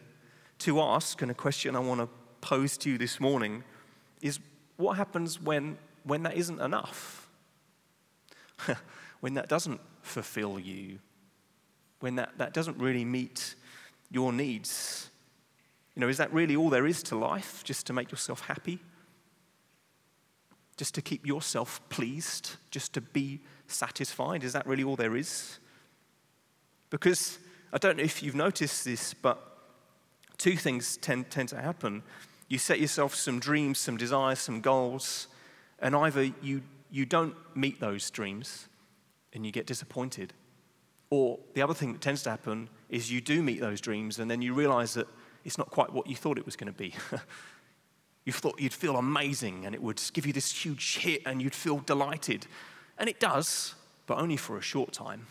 to 0.59 0.81
ask, 0.81 1.21
and 1.21 1.29
a 1.29 1.35
question 1.35 1.75
I 1.75 1.79
want 1.79 2.01
to 2.01 2.09
pose 2.41 2.77
to 2.79 2.89
you 2.89 2.97
this 2.97 3.19
morning, 3.19 3.63
is 4.21 4.39
what 4.77 4.97
happens 4.97 5.39
when, 5.39 5.77
when 6.03 6.23
that 6.23 6.35
isn't 6.35 6.59
enough? 6.59 7.29
when 9.19 9.35
that 9.35 9.49
doesn't 9.49 9.81
fulfill 10.01 10.59
you? 10.59 10.99
When 11.99 12.15
that, 12.15 12.37
that 12.37 12.53
doesn't 12.53 12.77
really 12.77 13.05
meet 13.05 13.55
your 14.11 14.33
needs? 14.33 15.09
You 15.95 16.01
know, 16.01 16.07
is 16.07 16.17
that 16.17 16.33
really 16.33 16.55
all 16.55 16.69
there 16.69 16.87
is 16.87 17.03
to 17.03 17.15
life, 17.15 17.63
just 17.63 17.87
to 17.87 17.93
make 17.93 18.11
yourself 18.11 18.41
happy? 18.41 18.79
Just 20.77 20.95
to 20.95 21.01
keep 21.01 21.25
yourself 21.25 21.81
pleased? 21.89 22.55
Just 22.71 22.93
to 22.93 23.01
be 23.01 23.39
satisfied? 23.67 24.43
Is 24.43 24.53
that 24.53 24.65
really 24.67 24.83
all 24.83 24.95
there 24.95 25.15
is? 25.15 25.59
Because 26.89 27.39
I 27.73 27.77
don't 27.77 27.97
know 27.97 28.03
if 28.03 28.21
you've 28.21 28.35
noticed 28.35 28.85
this, 28.85 29.13
but 29.13 29.39
two 30.37 30.55
things 30.55 30.97
tend, 30.97 31.29
tend 31.29 31.49
to 31.49 31.61
happen. 31.61 32.03
You 32.47 32.57
set 32.57 32.79
yourself 32.79 33.15
some 33.15 33.39
dreams, 33.39 33.79
some 33.79 33.97
desires, 33.97 34.39
some 34.39 34.61
goals, 34.61 35.27
and 35.79 35.95
either 35.95 36.23
you, 36.41 36.61
you 36.91 37.05
don't 37.05 37.35
meet 37.55 37.79
those 37.79 38.09
dreams 38.09 38.67
and 39.33 39.45
you 39.45 39.51
get 39.51 39.65
disappointed, 39.65 40.33
or 41.09 41.39
the 41.53 41.61
other 41.61 41.73
thing 41.73 41.91
that 41.93 42.01
tends 42.01 42.23
to 42.23 42.29
happen 42.29 42.69
is 42.89 43.11
you 43.11 43.21
do 43.21 43.43
meet 43.43 43.59
those 43.59 43.81
dreams 43.81 44.19
and 44.19 44.29
then 44.29 44.41
you 44.41 44.53
realize 44.53 44.93
that 44.93 45.07
it's 45.43 45.57
not 45.57 45.69
quite 45.69 45.91
what 45.91 46.07
you 46.07 46.15
thought 46.15 46.37
it 46.37 46.45
was 46.45 46.55
going 46.55 46.71
to 46.71 46.77
be. 46.77 46.93
you 48.25 48.33
thought 48.33 48.59
you'd 48.59 48.73
feel 48.73 48.97
amazing 48.97 49.65
and 49.65 49.75
it 49.75 49.81
would 49.81 50.01
give 50.13 50.25
you 50.25 50.33
this 50.33 50.51
huge 50.51 50.97
hit 50.97 51.21
and 51.25 51.41
you'd 51.41 51.55
feel 51.55 51.77
delighted. 51.77 52.47
And 52.97 53.07
it 53.07 53.19
does, 53.19 53.75
but 54.07 54.17
only 54.17 54.35
for 54.35 54.57
a 54.57 54.61
short 54.61 54.91
time. 54.91 55.27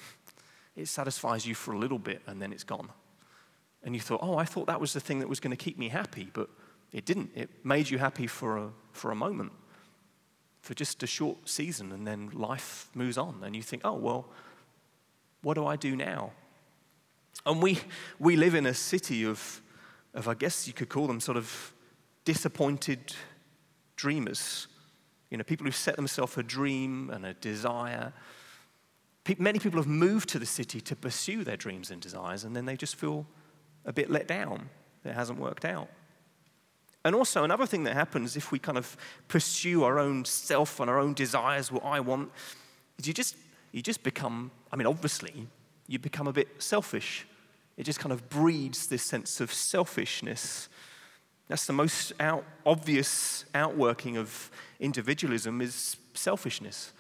It 0.77 0.87
satisfies 0.87 1.47
you 1.47 1.55
for 1.55 1.73
a 1.73 1.79
little 1.79 1.99
bit 1.99 2.23
and 2.27 2.41
then 2.41 2.53
it's 2.53 2.65
gone. 2.65 2.89
And 3.83 3.95
you 3.95 4.01
thought, 4.01 4.21
oh, 4.23 4.37
I 4.37 4.45
thought 4.45 4.67
that 4.67 4.81
was 4.81 4.93
the 4.93 5.01
thing 5.01 5.19
that 5.19 5.29
was 5.29 5.41
going 5.41 5.51
to 5.51 5.63
keep 5.63 5.77
me 5.77 5.89
happy, 5.89 6.31
but 6.33 6.49
it 6.93 7.05
didn't. 7.05 7.31
It 7.35 7.51
made 7.65 7.91
you 7.91 7.99
happy 7.99 8.27
for 8.27 8.57
a, 8.57 8.71
for 8.93 9.11
a 9.11 9.15
moment, 9.15 9.53
for 10.63 10.73
just 10.73 11.03
a 11.03 11.07
short 11.07 11.49
season, 11.49 11.93
and 11.93 12.07
then 12.07 12.31
life 12.33 12.89
moves 12.95 13.19
on. 13.19 13.43
And 13.43 13.55
you 13.55 13.63
think, 13.63 13.83
oh, 13.85 13.95
well, 13.95 14.27
what 15.43 15.55
do 15.55 15.67
I 15.67 15.77
do 15.77 15.97
now? 15.97 16.31
And 17.45 17.61
we, 17.61 17.79
we 18.19 18.37
live 18.37 18.55
in 18.55 18.65
a 18.65 18.73
city 18.73 19.27
of, 19.27 19.61
of, 20.15 20.29
I 20.29 20.35
guess 20.35 20.67
you 20.67 20.73
could 20.73 20.89
call 20.89 21.07
them 21.07 21.21
sort 21.21 21.37
of 21.37 21.74
disappointed 22.25 23.15
dreamers. 23.97 24.67
You 25.31 25.39
know, 25.39 25.45
people 25.45 25.67
who 25.67 25.73
set 25.73 25.97
themselves 25.97 26.37
a 26.37 26.43
dream 26.43 27.11
and 27.11 27.25
a 27.25 27.35
desire. 27.35 28.13
Many 29.39 29.59
people 29.59 29.79
have 29.79 29.87
moved 29.87 30.29
to 30.31 30.39
the 30.39 30.47
city 30.47 30.81
to 30.83 30.95
pursue 30.95 31.45
their 31.45 31.57
dreams 31.57 31.91
and 31.91 32.01
desires, 32.01 32.45
and 32.45 32.55
then 32.55 32.67
they 32.67 32.77
just 32.77 32.97
feel 32.97 33.27
a 33.85 33.93
bit 33.93 34.11
let 34.11 34.29
down. 34.29 34.69
It 35.05 35.13
hasn't 35.13 35.39
worked 35.39 35.65
out. 35.65 35.89
And 37.05 37.15
also, 37.15 37.45
another 37.45 37.67
thing 37.67 37.85
that 37.85 37.95
happens 37.95 38.37
if 38.37 38.51
we 38.51 38.59
kind 38.59 38.79
of 38.79 38.97
pursue 39.29 39.85
our 39.85 39.99
own 39.99 40.25
self 40.25 40.81
and 40.81 40.89
our 40.89 40.99
own 40.99 41.13
desires, 41.13 41.71
what 41.71 41.85
I 41.85 42.01
want, 42.01 42.31
is 42.99 43.07
you 43.07 43.13
just, 43.13 43.37
you 43.73 43.83
just 43.83 44.03
become, 44.03 44.51
I 44.73 44.77
mean, 44.77 44.87
obviously, 44.87 45.47
you 45.87 45.99
become 45.99 46.27
a 46.27 46.33
bit 46.33 46.49
selfish. 46.63 47.27
It 47.77 47.85
just 47.85 47.99
kind 47.99 48.13
of 48.13 48.29
breeds 48.31 48.87
this 48.87 49.03
sense 49.03 49.41
of 49.41 49.53
selfishness. 49.53 50.69
That's 51.49 51.67
the 51.67 51.73
most 51.73 52.13
out, 52.21 52.45
obvious 52.65 53.45
outworking 53.55 54.17
of 54.17 54.51
individualism 54.81 55.61
is 55.61 55.97
selfishness. 56.15 56.93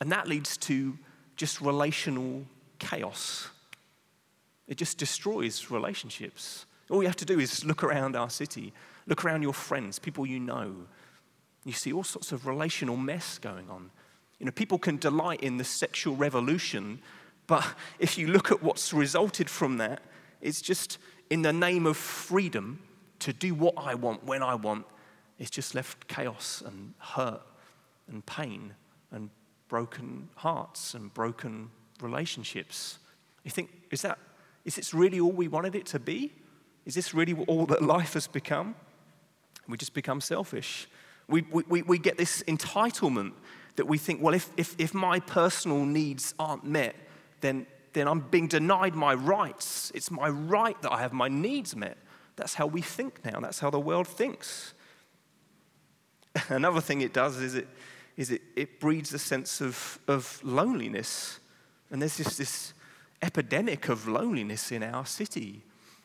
And 0.00 0.10
that 0.12 0.28
leads 0.28 0.56
to 0.58 0.98
just 1.36 1.60
relational 1.60 2.44
chaos. 2.78 3.48
It 4.66 4.76
just 4.76 4.98
destroys 4.98 5.70
relationships. 5.70 6.66
All 6.90 7.02
you 7.02 7.08
have 7.08 7.16
to 7.16 7.24
do 7.24 7.38
is 7.38 7.64
look 7.64 7.84
around 7.84 8.16
our 8.16 8.30
city, 8.30 8.72
look 9.06 9.24
around 9.24 9.42
your 9.42 9.54
friends, 9.54 9.98
people 9.98 10.26
you 10.26 10.40
know. 10.40 10.74
You 11.64 11.72
see 11.72 11.92
all 11.92 12.04
sorts 12.04 12.32
of 12.32 12.46
relational 12.46 12.96
mess 12.96 13.38
going 13.38 13.68
on. 13.68 13.90
You 14.38 14.46
know, 14.46 14.52
people 14.52 14.78
can 14.78 14.96
delight 14.96 15.42
in 15.42 15.58
the 15.58 15.64
sexual 15.64 16.16
revolution 16.16 17.00
but 17.46 17.64
if 17.98 18.16
you 18.16 18.28
look 18.28 18.50
at 18.50 18.62
what's 18.62 18.92
resulted 18.92 19.50
from 19.50 19.78
that, 19.78 20.00
it's 20.40 20.60
just 20.60 20.98
in 21.30 21.42
the 21.42 21.52
name 21.52 21.86
of 21.86 21.96
freedom 21.96 22.80
to 23.20 23.32
do 23.32 23.54
what 23.54 23.74
I 23.76 23.94
want 23.94 24.24
when 24.24 24.42
I 24.42 24.54
want, 24.54 24.86
it's 25.38 25.50
just 25.50 25.74
left 25.74 26.06
chaos 26.08 26.62
and 26.64 26.94
hurt 26.98 27.42
and 28.08 28.24
pain 28.26 28.74
and 29.10 29.30
broken 29.68 30.28
hearts 30.36 30.94
and 30.94 31.12
broken 31.12 31.70
relationships. 32.00 32.98
You 33.42 33.50
think, 33.50 33.70
is 33.90 34.02
that, 34.02 34.18
is 34.64 34.76
this 34.76 34.94
really 34.94 35.20
all 35.20 35.32
we 35.32 35.48
wanted 35.48 35.74
it 35.74 35.86
to 35.86 35.98
be? 35.98 36.32
Is 36.84 36.94
this 36.94 37.14
really 37.14 37.34
all 37.46 37.66
that 37.66 37.82
life 37.82 38.14
has 38.14 38.26
become? 38.26 38.74
We 39.68 39.78
just 39.78 39.94
become 39.94 40.20
selfish. 40.20 40.88
We, 41.28 41.46
we, 41.50 41.82
we 41.82 41.98
get 41.98 42.18
this 42.18 42.42
entitlement 42.42 43.32
that 43.76 43.86
we 43.86 43.98
think, 43.98 44.22
well, 44.22 44.34
if, 44.34 44.50
if, 44.56 44.74
if 44.78 44.94
my 44.94 45.20
personal 45.20 45.84
needs 45.84 46.34
aren't 46.38 46.64
met, 46.64 46.94
then, 47.40 47.66
then 47.92 48.06
I'm 48.06 48.20
being 48.20 48.46
denied 48.46 48.94
my 48.94 49.14
rights. 49.14 49.90
It's 49.94 50.10
my 50.10 50.28
right 50.28 50.80
that 50.82 50.92
I 50.92 51.00
have 51.00 51.12
my 51.12 51.28
needs 51.28 51.74
met. 51.74 51.96
That's 52.36 52.54
how 52.54 52.66
we 52.66 52.80
think 52.80 53.24
now. 53.24 53.40
That's 53.40 53.60
how 53.60 53.70
the 53.70 53.80
world 53.80 54.08
thinks. 54.08 54.74
Another 56.48 56.80
thing 56.80 57.00
it 57.00 57.12
does 57.12 57.40
is 57.40 57.54
it, 57.54 57.68
is 58.16 58.30
it, 58.30 58.42
it 58.56 58.80
breeds 58.80 59.12
a 59.14 59.18
sense 59.18 59.60
of, 59.60 59.98
of 60.08 60.40
loneliness. 60.42 61.40
And 61.90 62.02
there's 62.02 62.16
just 62.16 62.38
this 62.38 62.74
epidemic 63.22 63.88
of 63.88 64.08
loneliness 64.08 64.72
in 64.72 64.82
our 64.82 65.06
city. 65.06 65.62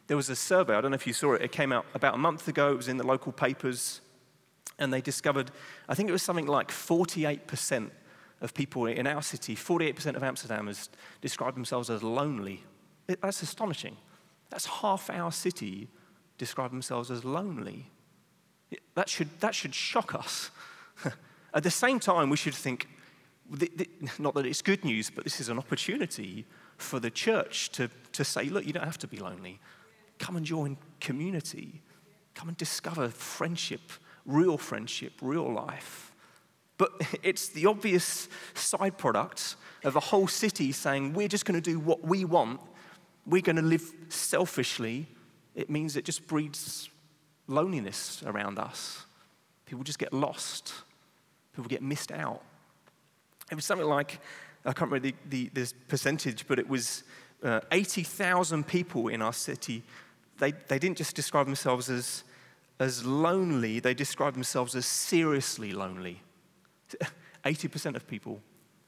There 0.07 0.17
was 0.17 0.29
a 0.29 0.35
survey, 0.35 0.75
I 0.75 0.81
don't 0.81 0.91
know 0.91 0.95
if 0.95 1.05
you 1.05 1.13
saw 1.13 1.33
it, 1.33 1.41
it 1.41 1.51
came 1.51 1.71
out 1.71 1.85
about 1.93 2.15
a 2.15 2.17
month 2.17 2.47
ago, 2.47 2.71
it 2.71 2.77
was 2.77 2.87
in 2.87 2.97
the 2.97 3.05
local 3.05 3.31
papers, 3.31 4.01
and 4.79 4.91
they 4.91 5.01
discovered, 5.01 5.51
I 5.87 5.93
think 5.93 6.09
it 6.09 6.11
was 6.11 6.23
something 6.23 6.47
like 6.47 6.69
48% 6.69 7.91
of 8.41 8.53
people 8.53 8.85
in 8.85 9.05
our 9.05 9.21
city, 9.21 9.55
48% 9.55 10.15
of 10.15 10.23
Amsterdamers 10.23 10.89
describe 11.21 11.53
themselves 11.53 11.89
as 11.89 12.01
lonely. 12.01 12.63
That's 13.07 13.43
astonishing. 13.43 13.97
That's 14.49 14.65
half 14.65 15.09
our 15.09 15.31
city 15.31 15.89
describe 16.39 16.71
themselves 16.71 17.11
as 17.11 17.23
lonely. 17.23 17.85
That 18.95 19.07
should, 19.07 19.39
that 19.41 19.53
should 19.53 19.75
shock 19.75 20.15
us. 20.15 20.49
At 21.53 21.63
the 21.63 21.71
same 21.71 21.99
time, 21.99 22.31
we 22.31 22.37
should 22.37 22.55
think, 22.55 22.87
not 24.17 24.33
that 24.33 24.45
it's 24.45 24.63
good 24.63 24.83
news, 24.83 25.11
but 25.11 25.23
this 25.23 25.39
is 25.39 25.49
an 25.49 25.59
opportunity 25.59 26.45
for 26.77 26.99
the 26.99 27.11
church 27.11 27.69
to, 27.71 27.89
to 28.13 28.23
say, 28.23 28.45
look, 28.45 28.65
you 28.65 28.73
don't 28.73 28.85
have 28.85 28.97
to 28.99 29.07
be 29.07 29.17
lonely. 29.17 29.59
Come 30.17 30.37
and 30.37 30.45
join 30.45 30.77
community. 30.99 31.81
Come 32.33 32.47
and 32.47 32.57
discover 32.57 33.09
friendship, 33.09 33.81
real 34.25 34.57
friendship, 34.57 35.13
real 35.21 35.51
life. 35.51 36.13
But 36.77 36.91
it's 37.23 37.49
the 37.49 37.65
obvious 37.65 38.29
side 38.53 38.97
product 38.97 39.55
of 39.83 39.95
a 39.95 39.99
whole 39.99 40.27
city 40.27 40.71
saying, 40.71 41.13
we're 41.13 41.27
just 41.27 41.45
going 41.45 41.61
to 41.61 41.69
do 41.69 41.79
what 41.79 42.03
we 42.03 42.25
want, 42.25 42.61
we're 43.25 43.41
going 43.41 43.57
to 43.57 43.61
live 43.61 43.83
selfishly. 44.09 45.07
It 45.59 45.69
means 45.69 45.97
it 45.97 46.05
just 46.05 46.25
breeds 46.25 46.89
loneliness 47.47 48.23
around 48.25 48.57
us. 48.57 49.03
People 49.65 49.83
just 49.83 49.99
get 49.99 50.13
lost, 50.13 50.73
people 51.53 51.67
get 51.67 51.81
missed 51.81 52.13
out. 52.13 52.41
It 53.51 53.55
was 53.55 53.65
something 53.65 53.87
like, 53.87 54.21
I 54.63 54.71
can't 54.71 54.89
remember 54.89 55.11
the, 55.29 55.49
the, 55.51 55.61
the 55.61 55.73
percentage, 55.89 56.47
but 56.47 56.59
it 56.59 56.69
was 56.69 57.03
uh, 57.43 57.59
80,000 57.73 58.65
people 58.65 59.09
in 59.09 59.21
our 59.21 59.33
city. 59.33 59.83
They, 60.37 60.53
they 60.69 60.79
didn't 60.79 60.97
just 60.97 61.13
describe 61.13 61.45
themselves 61.45 61.89
as, 61.89 62.23
as 62.79 63.05
lonely, 63.05 63.81
they 63.81 63.93
described 63.93 64.37
themselves 64.37 64.75
as 64.75 64.85
seriously 64.85 65.73
lonely. 65.73 66.21
80% 67.43 67.97
of 67.97 68.07
people. 68.07 68.39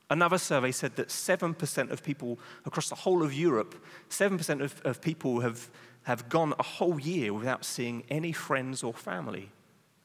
Another 0.09 0.37
survey 0.37 0.71
said 0.71 0.95
that 0.97 1.07
7% 1.07 1.89
of 1.89 2.03
people 2.03 2.37
across 2.65 2.89
the 2.89 2.95
whole 2.95 3.23
of 3.23 3.33
Europe, 3.33 3.75
7% 4.09 4.61
of, 4.61 4.81
of 4.83 5.01
people 5.01 5.39
have, 5.39 5.69
have 6.03 6.29
gone 6.29 6.53
a 6.59 6.63
whole 6.63 6.99
year 6.99 7.33
without 7.33 7.63
seeing 7.63 8.03
any 8.09 8.31
friends 8.31 8.83
or 8.83 8.93
family. 8.93 9.51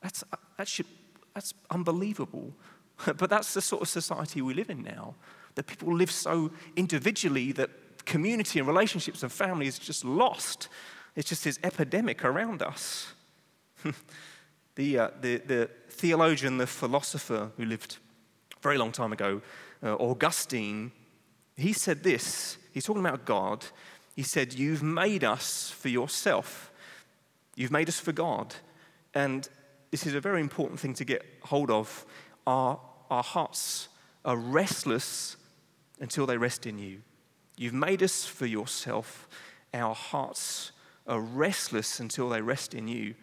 That's, 0.02 0.22
that 0.58 0.68
should, 0.68 0.86
that's 1.34 1.54
unbelievable. 1.70 2.52
but 3.16 3.30
that's 3.30 3.54
the 3.54 3.62
sort 3.62 3.82
of 3.82 3.88
society 3.88 4.42
we 4.42 4.54
live 4.54 4.70
in 4.70 4.82
now. 4.82 5.14
that 5.54 5.66
people 5.66 5.94
live 5.94 6.10
so 6.10 6.50
individually 6.76 7.52
that 7.52 7.70
community 8.04 8.58
and 8.58 8.68
relationships 8.68 9.22
and 9.22 9.32
family 9.32 9.66
is 9.66 9.78
just 9.78 10.04
lost. 10.04 10.68
It's 11.14 11.28
just 11.28 11.44
this 11.44 11.58
epidemic 11.64 12.24
around 12.24 12.62
us. 12.62 13.12
the, 14.74 14.98
uh, 14.98 15.10
the, 15.20 15.38
the 15.38 15.70
theologian, 15.88 16.58
the 16.58 16.66
philosopher 16.66 17.50
who 17.56 17.64
lived 17.64 17.98
a 18.56 18.60
very 18.60 18.78
long 18.78 18.92
time 18.92 19.12
ago, 19.12 19.40
uh, 19.82 19.94
Augustine, 19.94 20.92
he 21.56 21.72
said 21.72 22.02
this. 22.02 22.58
He's 22.72 22.84
talking 22.84 23.04
about 23.04 23.24
God. 23.24 23.64
He 24.16 24.22
said, 24.22 24.54
You've 24.54 24.82
made 24.82 25.22
us 25.22 25.70
for 25.70 25.88
yourself, 25.88 26.72
you've 27.54 27.70
made 27.70 27.88
us 27.88 28.00
for 28.00 28.12
God. 28.12 28.54
And 29.14 29.48
this 29.90 30.06
is 30.06 30.14
a 30.14 30.20
very 30.20 30.40
important 30.40 30.80
thing 30.80 30.94
to 30.94 31.04
get 31.04 31.24
hold 31.42 31.70
of. 31.70 32.04
Our, 32.46 32.78
our 33.10 33.22
hearts 33.22 33.88
are 34.24 34.36
restless 34.36 35.36
until 36.00 36.26
they 36.26 36.36
rest 36.36 36.66
in 36.66 36.78
you. 36.78 37.00
You've 37.56 37.72
made 37.72 38.02
us 38.02 38.26
for 38.26 38.44
yourself. 38.44 39.28
Our 39.72 39.94
hearts 39.94 40.72
are 41.06 41.20
restless 41.20 42.00
until 42.00 42.28
they 42.28 42.42
rest 42.42 42.74
in 42.74 42.88
you. 42.88 43.14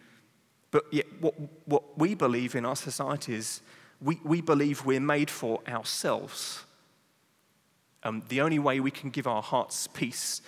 But 0.70 0.84
yet, 0.90 1.06
what, 1.20 1.34
what 1.66 1.96
we 1.96 2.14
believe 2.14 2.56
in 2.56 2.64
our 2.64 2.74
society 2.74 3.34
is 3.34 3.60
we, 4.00 4.18
we 4.24 4.40
believe 4.40 4.84
we're 4.84 4.98
made 4.98 5.30
for 5.30 5.60
ourselves. 5.68 6.64
Um, 8.02 8.24
the 8.28 8.40
only 8.40 8.58
way 8.58 8.80
we 8.80 8.90
can 8.90 9.10
give 9.10 9.28
our 9.28 9.42
hearts 9.42 9.86
peace 9.86 10.42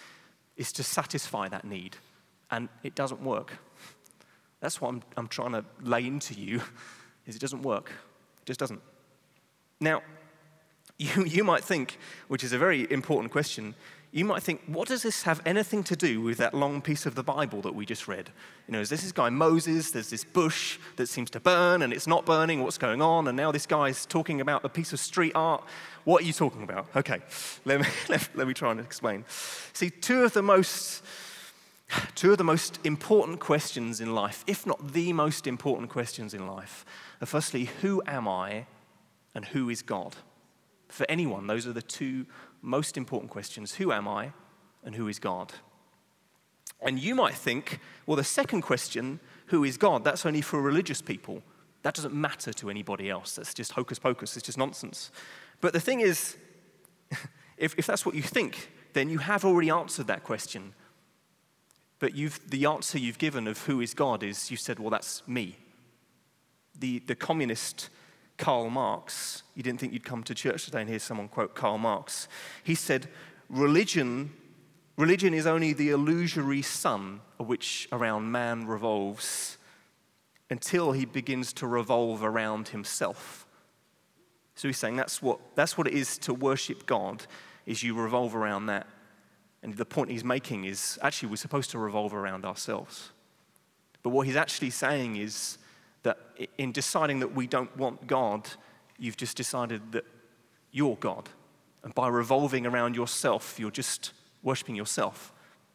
is 0.57 0.73
to 0.73 0.83
satisfy 0.83 1.49
that 1.49 1.65
need. 1.65 1.97
And 2.51 2.69
it 2.83 2.95
doesn't 2.95 3.21
work. 3.23 3.59
That's 4.61 4.81
what 4.81 4.89
I'm, 4.89 5.03
I'm 5.17 5.29
trying 5.29 5.53
to 5.53 5.65
lay 5.83 6.07
into 6.07 6.35
you, 6.35 6.63
is 7.27 7.37
it 7.37 7.41
doesn't 7.41 7.63
work. 7.63 7.91
It 8.43 8.47
just 8.47 8.61
doesn't. 8.61 8.81
Now, 9.81 10.03
you, 10.99 11.25
you 11.25 11.45
might 11.45 11.65
think, 11.65 11.99
which 12.29 12.43
is 12.43 12.53
a 12.53 12.59
very 12.59 12.91
important 12.91 13.33
question, 13.33 13.75
you 14.13 14.25
might 14.25 14.43
think, 14.43 14.63
what 14.67 14.89
does 14.89 15.03
this 15.03 15.25
have 15.25 15.43
anything 15.45 15.85
to 15.85 15.97
do 15.97 16.21
with 16.21 16.39
that 16.39 16.55
long 16.55 16.81
piece 16.81 17.07
of 17.07 17.15
the 17.15 17.23
Bible 17.23 17.61
that 17.63 17.75
we 17.75 17.85
just 17.85 18.09
read? 18.09 18.31
You 18.67 18.73
know, 18.73 18.81
is 18.81 18.89
this 18.89 19.13
guy 19.13 19.29
Moses? 19.29 19.91
There's 19.91 20.11
this 20.11 20.25
bush 20.25 20.79
that 20.97 21.09
seems 21.09 21.31
to 21.31 21.41
burn 21.41 21.83
and 21.83 21.93
it's 21.93 22.07
not 22.07 22.25
burning. 22.25 22.63
What's 22.63 22.79
going 22.79 23.03
on? 23.03 23.29
And 23.29 23.37
now 23.37 23.53
this 23.53 23.67
guy's 23.67 24.07
talking 24.07 24.41
about 24.41 24.65
a 24.65 24.69
piece 24.69 24.93
of 24.93 25.01
street 25.01 25.33
art. 25.35 25.65
What 26.05 26.23
are 26.23 26.27
you 26.27 26.33
talking 26.33 26.63
about? 26.63 26.87
Okay, 26.97 27.21
let 27.65 27.81
me, 27.81 27.87
let, 28.09 28.29
let 28.35 28.49
me 28.49 28.55
try 28.55 28.71
and 28.71 28.81
explain. 28.81 29.25
See, 29.73 29.91
two 29.91 30.25
of 30.25 30.33
the 30.33 30.43
most 30.43 31.03
two 32.15 32.33
of 32.33 32.39
the 32.39 32.45
most 32.45 32.81
important 32.85 33.39
questions 33.39 34.01
in 34.01 34.13
life, 34.13 34.45
if 34.47 34.67
not 34.67 34.93
the 34.93 35.13
most 35.13 35.47
important 35.47 35.89
questions 35.89 36.35
in 36.35 36.47
life, 36.47 36.85
are 37.21 37.27
firstly, 37.27 37.67
who 37.81 38.03
am 38.07 38.27
I 38.27 38.67
and 39.35 39.45
who 39.45 39.71
is 39.71 39.83
God? 39.83 40.17
For 40.89 41.07
anyone, 41.09 41.47
those 41.47 41.67
are 41.67 41.73
the 41.73 41.83
two 41.83 42.27
most 42.67 42.97
important 42.97 43.31
questions 43.31 43.75
Who 43.77 43.93
am 43.93 44.07
I 44.09 44.33
and 44.85 44.95
who 44.95 45.09
is 45.09 45.19
God? 45.19 45.53
And 46.81 46.99
you 46.99 47.15
might 47.15 47.35
think, 47.35 47.81
well, 48.05 48.17
the 48.17 48.25
second 48.25 48.63
question, 48.63 49.19
who 49.47 49.65
is 49.65 49.79
God, 49.79 50.05
that's 50.05 50.27
only 50.27 50.43
for 50.43 50.61
religious 50.61 51.01
people. 51.01 51.43
That 51.83 51.95
doesn't 51.95 52.13
matter 52.15 52.53
to 52.53 52.69
anybody 52.69 53.09
else. 53.09 53.37
That's 53.37 53.55
just 53.55 53.73
hocus 53.73 53.99
pocus, 53.99 54.37
it's 54.37 54.45
just 54.45 54.59
nonsense. 54.59 55.11
But 55.61 55.73
the 55.73 55.81
thing 55.81 56.01
is, 56.01 56.37
if, 57.57 57.75
if 57.79 57.87
that's 57.87 58.05
what 58.05 58.15
you 58.15 58.23
think, 58.23 58.71
then 58.93 59.09
you 59.09 59.19
have 59.19 59.45
already 59.45 59.71
answered 59.71 60.09
that 60.09 60.23
question. 60.23 60.75
But 61.99 62.15
you've, 62.15 62.41
the 62.51 62.67
answer 62.67 62.99
you've 62.99 63.19
given 63.19 63.47
of 63.47 63.59
who 63.65 63.81
is 63.81 63.95
God 63.95 64.23
is 64.23 64.51
you 64.51 64.57
said, 64.57 64.79
well, 64.79 64.91
that's 64.91 65.27
me. 65.27 65.57
The, 66.79 66.99
the 67.01 67.15
communist 67.15 67.89
Karl 68.39 68.69
Marx, 68.71 69.43
you 69.55 69.63
didn't 69.63 69.81
think 69.81 69.93
you'd 69.93 70.05
come 70.05 70.23
to 70.25 70.35
church 70.35 70.65
today 70.65 70.81
and 70.81 70.91
hear 70.91 70.99
someone 70.99 71.29
quote 71.29 71.55
Karl 71.55 71.79
Marx. 71.79 72.29
He 72.63 72.75
said, 72.75 73.09
religion, 73.49 74.33
religion 74.97 75.33
is 75.35 75.47
only 75.47 75.73
the 75.73 75.91
illusory 75.91 76.63
sun 76.63 77.21
which 77.39 77.89
around 77.93 78.31
man 78.31 78.67
revolves 78.67 79.59
until 80.51 80.93
he 80.93 81.05
begins 81.05 81.53
to 81.55 81.67
revolve 81.67 82.23
around 82.23 82.69
himself. 82.69 83.47
So 84.55 84.69
he's 84.69 84.79
saying 84.79 84.97
that's 84.97 85.21
what, 85.21 85.39
that's 85.55 85.77
what 85.77 85.87
it 85.87 85.95
is 85.95 86.19
to 86.19 86.33
worship 86.33 86.87
God, 86.87 87.27
is 87.67 87.83
you 87.83 87.95
revolve 87.95 88.35
around 88.35 88.67
that. 88.67 88.87
And 89.63 89.75
the 89.77 89.85
point 89.85 90.11
he's 90.11 90.25
making 90.25 90.65
is 90.65 90.99
actually 91.03 91.31
we're 91.31 91.37
supposed 91.37 91.71
to 91.73 91.79
revolve 91.79 92.15
around 92.15 92.45
ourselves. 92.45 93.11
But 94.03 94.11
what 94.11 94.27
he's 94.27 94.37
actually 94.37 94.71
saying 94.71 95.17
is 95.17 95.59
that 96.07 96.19
in 96.57 96.71
deciding 96.71 97.19
that 97.19 97.35
we 97.35 97.49
don't 97.49 97.77
want 97.77 98.07
God, 98.07 98.49
you've 98.97 99.17
just 99.17 99.37
decided 99.37 99.91
that 99.91 100.05
you're 100.71 100.95
God. 100.97 101.29
And 101.83 101.93
by 101.97 102.07
revolving 102.07 102.65
around 102.65 102.95
yourself, 102.95 103.59
you're 103.59 103.73
just 103.73 104.13
worshiping 104.45 104.77
yourself. 104.77 105.33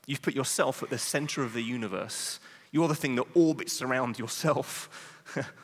You've 0.07 0.21
put 0.21 0.33
yourself 0.33 0.81
at 0.81 0.89
the 0.89 0.97
center 0.97 1.43
of 1.43 1.51
the 1.51 1.61
universe. 1.61 2.39
You're 2.71 2.87
the 2.87 2.95
thing 2.95 3.15
that 3.15 3.25
orbits 3.33 3.81
around 3.81 4.17
yourself. 4.17 4.89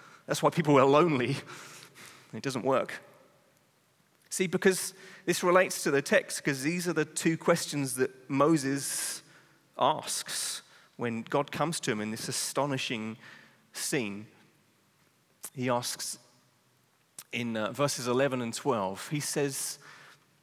That's 0.27 0.43
why 0.43 0.49
people 0.49 0.77
are 0.77 0.85
lonely. 0.85 1.37
It 2.33 2.43
doesn't 2.43 2.65
work. 2.65 3.01
See, 4.29 4.47
because 4.47 4.93
this 5.25 5.43
relates 5.43 5.81
to 5.83 5.91
the 5.91 6.01
text, 6.01 6.43
because 6.43 6.61
these 6.61 6.89
are 6.89 6.93
the 6.93 7.05
two 7.05 7.37
questions 7.37 7.95
that 7.95 8.29
Moses 8.29 9.23
asks 9.79 10.61
when 10.97 11.21
God 11.21 11.53
comes 11.53 11.79
to 11.79 11.91
him 11.91 12.01
in 12.01 12.11
this 12.11 12.27
astonishing 12.27 13.15
scene 13.71 14.27
he 15.57 15.69
asks 15.69 16.19
in 17.33 17.57
uh, 17.57 17.71
verses 17.71 18.07
11 18.07 18.41
and 18.41 18.53
12, 18.53 19.09
he 19.09 19.19
says, 19.19 19.79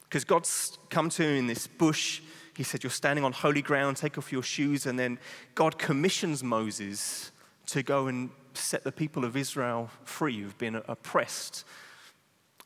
because 0.03 0.24
God's 0.24 0.77
come 0.90 1.09
to 1.11 1.22
him 1.22 1.37
in 1.37 1.46
this 1.46 1.66
bush, 1.66 2.20
he 2.57 2.62
said, 2.62 2.85
You're 2.85 2.90
standing 2.90 3.24
on 3.24 3.33
holy 3.33 3.62
ground, 3.62 3.96
take 3.96 4.16
off 4.18 4.31
your 4.31 4.42
shoes. 4.42 4.87
And 4.87 4.98
then 4.98 5.18
God 5.55 5.79
commissions 5.79 6.44
Moses 6.44 7.33
to 7.66 7.83
go 7.83 8.07
and 8.07 8.31
set 8.53 8.85
the 8.85 8.92
people 8.92 9.24
of 9.24 9.37
Israel 9.37 9.90
free 10.05 10.40
who've 10.40 10.57
been 10.59 10.77
oppressed. 10.87 11.64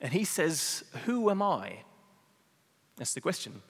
And 0.00 0.12
he 0.12 0.24
says, 0.24 0.84
Who 1.04 1.30
am 1.30 1.40
I? 1.40 1.84
That's 2.96 3.14
the 3.14 3.20
question. 3.20 3.62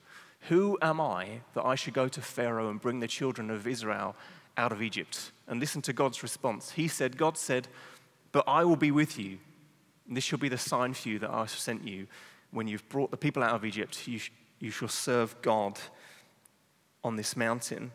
Who 0.48 0.78
am 0.82 1.00
I 1.00 1.40
that 1.54 1.64
I 1.64 1.74
should 1.74 1.94
go 1.94 2.08
to 2.08 2.20
Pharaoh 2.20 2.70
and 2.70 2.80
bring 2.80 3.00
the 3.00 3.08
children 3.08 3.50
of 3.50 3.66
Israel 3.66 4.16
out 4.56 4.72
of 4.72 4.82
Egypt? 4.82 5.30
And 5.46 5.60
listen 5.60 5.82
to 5.82 5.92
God's 5.92 6.22
response. 6.22 6.72
He 6.72 6.88
said, 6.88 7.16
God 7.16 7.36
said, 7.36 7.68
but 8.32 8.44
I 8.46 8.64
will 8.64 8.76
be 8.76 8.90
with 8.90 9.18
you. 9.18 9.38
And 10.06 10.16
this 10.16 10.24
shall 10.24 10.38
be 10.38 10.48
the 10.48 10.58
sign 10.58 10.94
for 10.94 11.08
you 11.08 11.18
that 11.18 11.30
I 11.30 11.40
have 11.40 11.50
sent 11.50 11.86
you. 11.86 12.06
When 12.50 12.66
you've 12.66 12.88
brought 12.88 13.10
the 13.10 13.16
people 13.16 13.42
out 13.42 13.54
of 13.54 13.64
Egypt, 13.64 14.08
you, 14.08 14.18
sh- 14.18 14.32
you 14.58 14.70
shall 14.70 14.88
serve 14.88 15.40
God 15.42 15.78
on 17.04 17.16
this 17.16 17.36
mountain. 17.36 17.92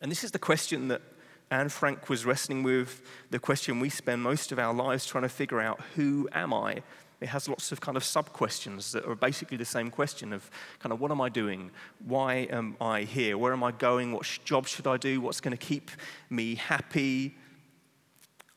And 0.00 0.10
this 0.10 0.24
is 0.24 0.30
the 0.30 0.38
question 0.38 0.88
that 0.88 1.02
Anne 1.50 1.68
Frank 1.68 2.08
was 2.08 2.24
wrestling 2.24 2.62
with, 2.62 3.02
the 3.30 3.38
question 3.38 3.80
we 3.80 3.88
spend 3.88 4.22
most 4.22 4.52
of 4.52 4.58
our 4.58 4.74
lives 4.74 5.06
trying 5.06 5.22
to 5.22 5.28
figure 5.28 5.60
out 5.60 5.80
who 5.96 6.28
am 6.32 6.52
I? 6.52 6.82
It 7.20 7.28
has 7.28 7.48
lots 7.48 7.72
of 7.72 7.80
kind 7.80 7.96
of 7.96 8.04
sub 8.04 8.32
questions 8.32 8.92
that 8.92 9.04
are 9.04 9.14
basically 9.14 9.56
the 9.56 9.64
same 9.64 9.90
question 9.90 10.32
of 10.32 10.48
kind 10.78 10.92
of 10.92 11.00
what 11.00 11.10
am 11.10 11.20
I 11.20 11.28
doing? 11.28 11.70
Why 12.04 12.46
am 12.50 12.76
I 12.80 13.02
here? 13.02 13.36
Where 13.36 13.52
am 13.52 13.64
I 13.64 13.72
going? 13.72 14.12
What 14.12 14.38
job 14.44 14.68
should 14.68 14.86
I 14.86 14.98
do? 14.98 15.20
What's 15.20 15.40
going 15.40 15.56
to 15.56 15.66
keep 15.66 15.90
me 16.30 16.54
happy? 16.54 17.34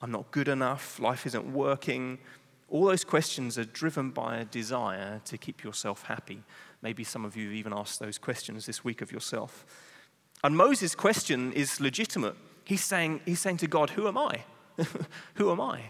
I'm 0.01 0.11
not 0.11 0.31
good 0.31 0.47
enough, 0.47 0.99
life 0.99 1.25
isn't 1.25 1.53
working. 1.53 2.17
All 2.69 2.85
those 2.85 3.03
questions 3.03 3.57
are 3.57 3.65
driven 3.65 4.11
by 4.11 4.37
a 4.37 4.45
desire 4.45 5.21
to 5.25 5.37
keep 5.37 5.63
yourself 5.63 6.03
happy. 6.03 6.43
Maybe 6.81 7.03
some 7.03 7.25
of 7.25 7.35
you 7.35 7.47
have 7.47 7.55
even 7.55 7.73
asked 7.73 7.99
those 7.99 8.17
questions 8.17 8.65
this 8.65 8.83
week 8.83 9.01
of 9.01 9.11
yourself. 9.11 9.65
And 10.43 10.57
Moses' 10.57 10.95
question 10.95 11.53
is 11.53 11.79
legitimate. 11.79 12.35
He's 12.63 12.83
saying, 12.83 13.21
he's 13.25 13.39
saying 13.39 13.57
to 13.57 13.67
God, 13.67 13.91
Who 13.91 14.07
am 14.07 14.17
I? 14.17 14.43
Who 15.35 15.51
am 15.51 15.61
I? 15.61 15.81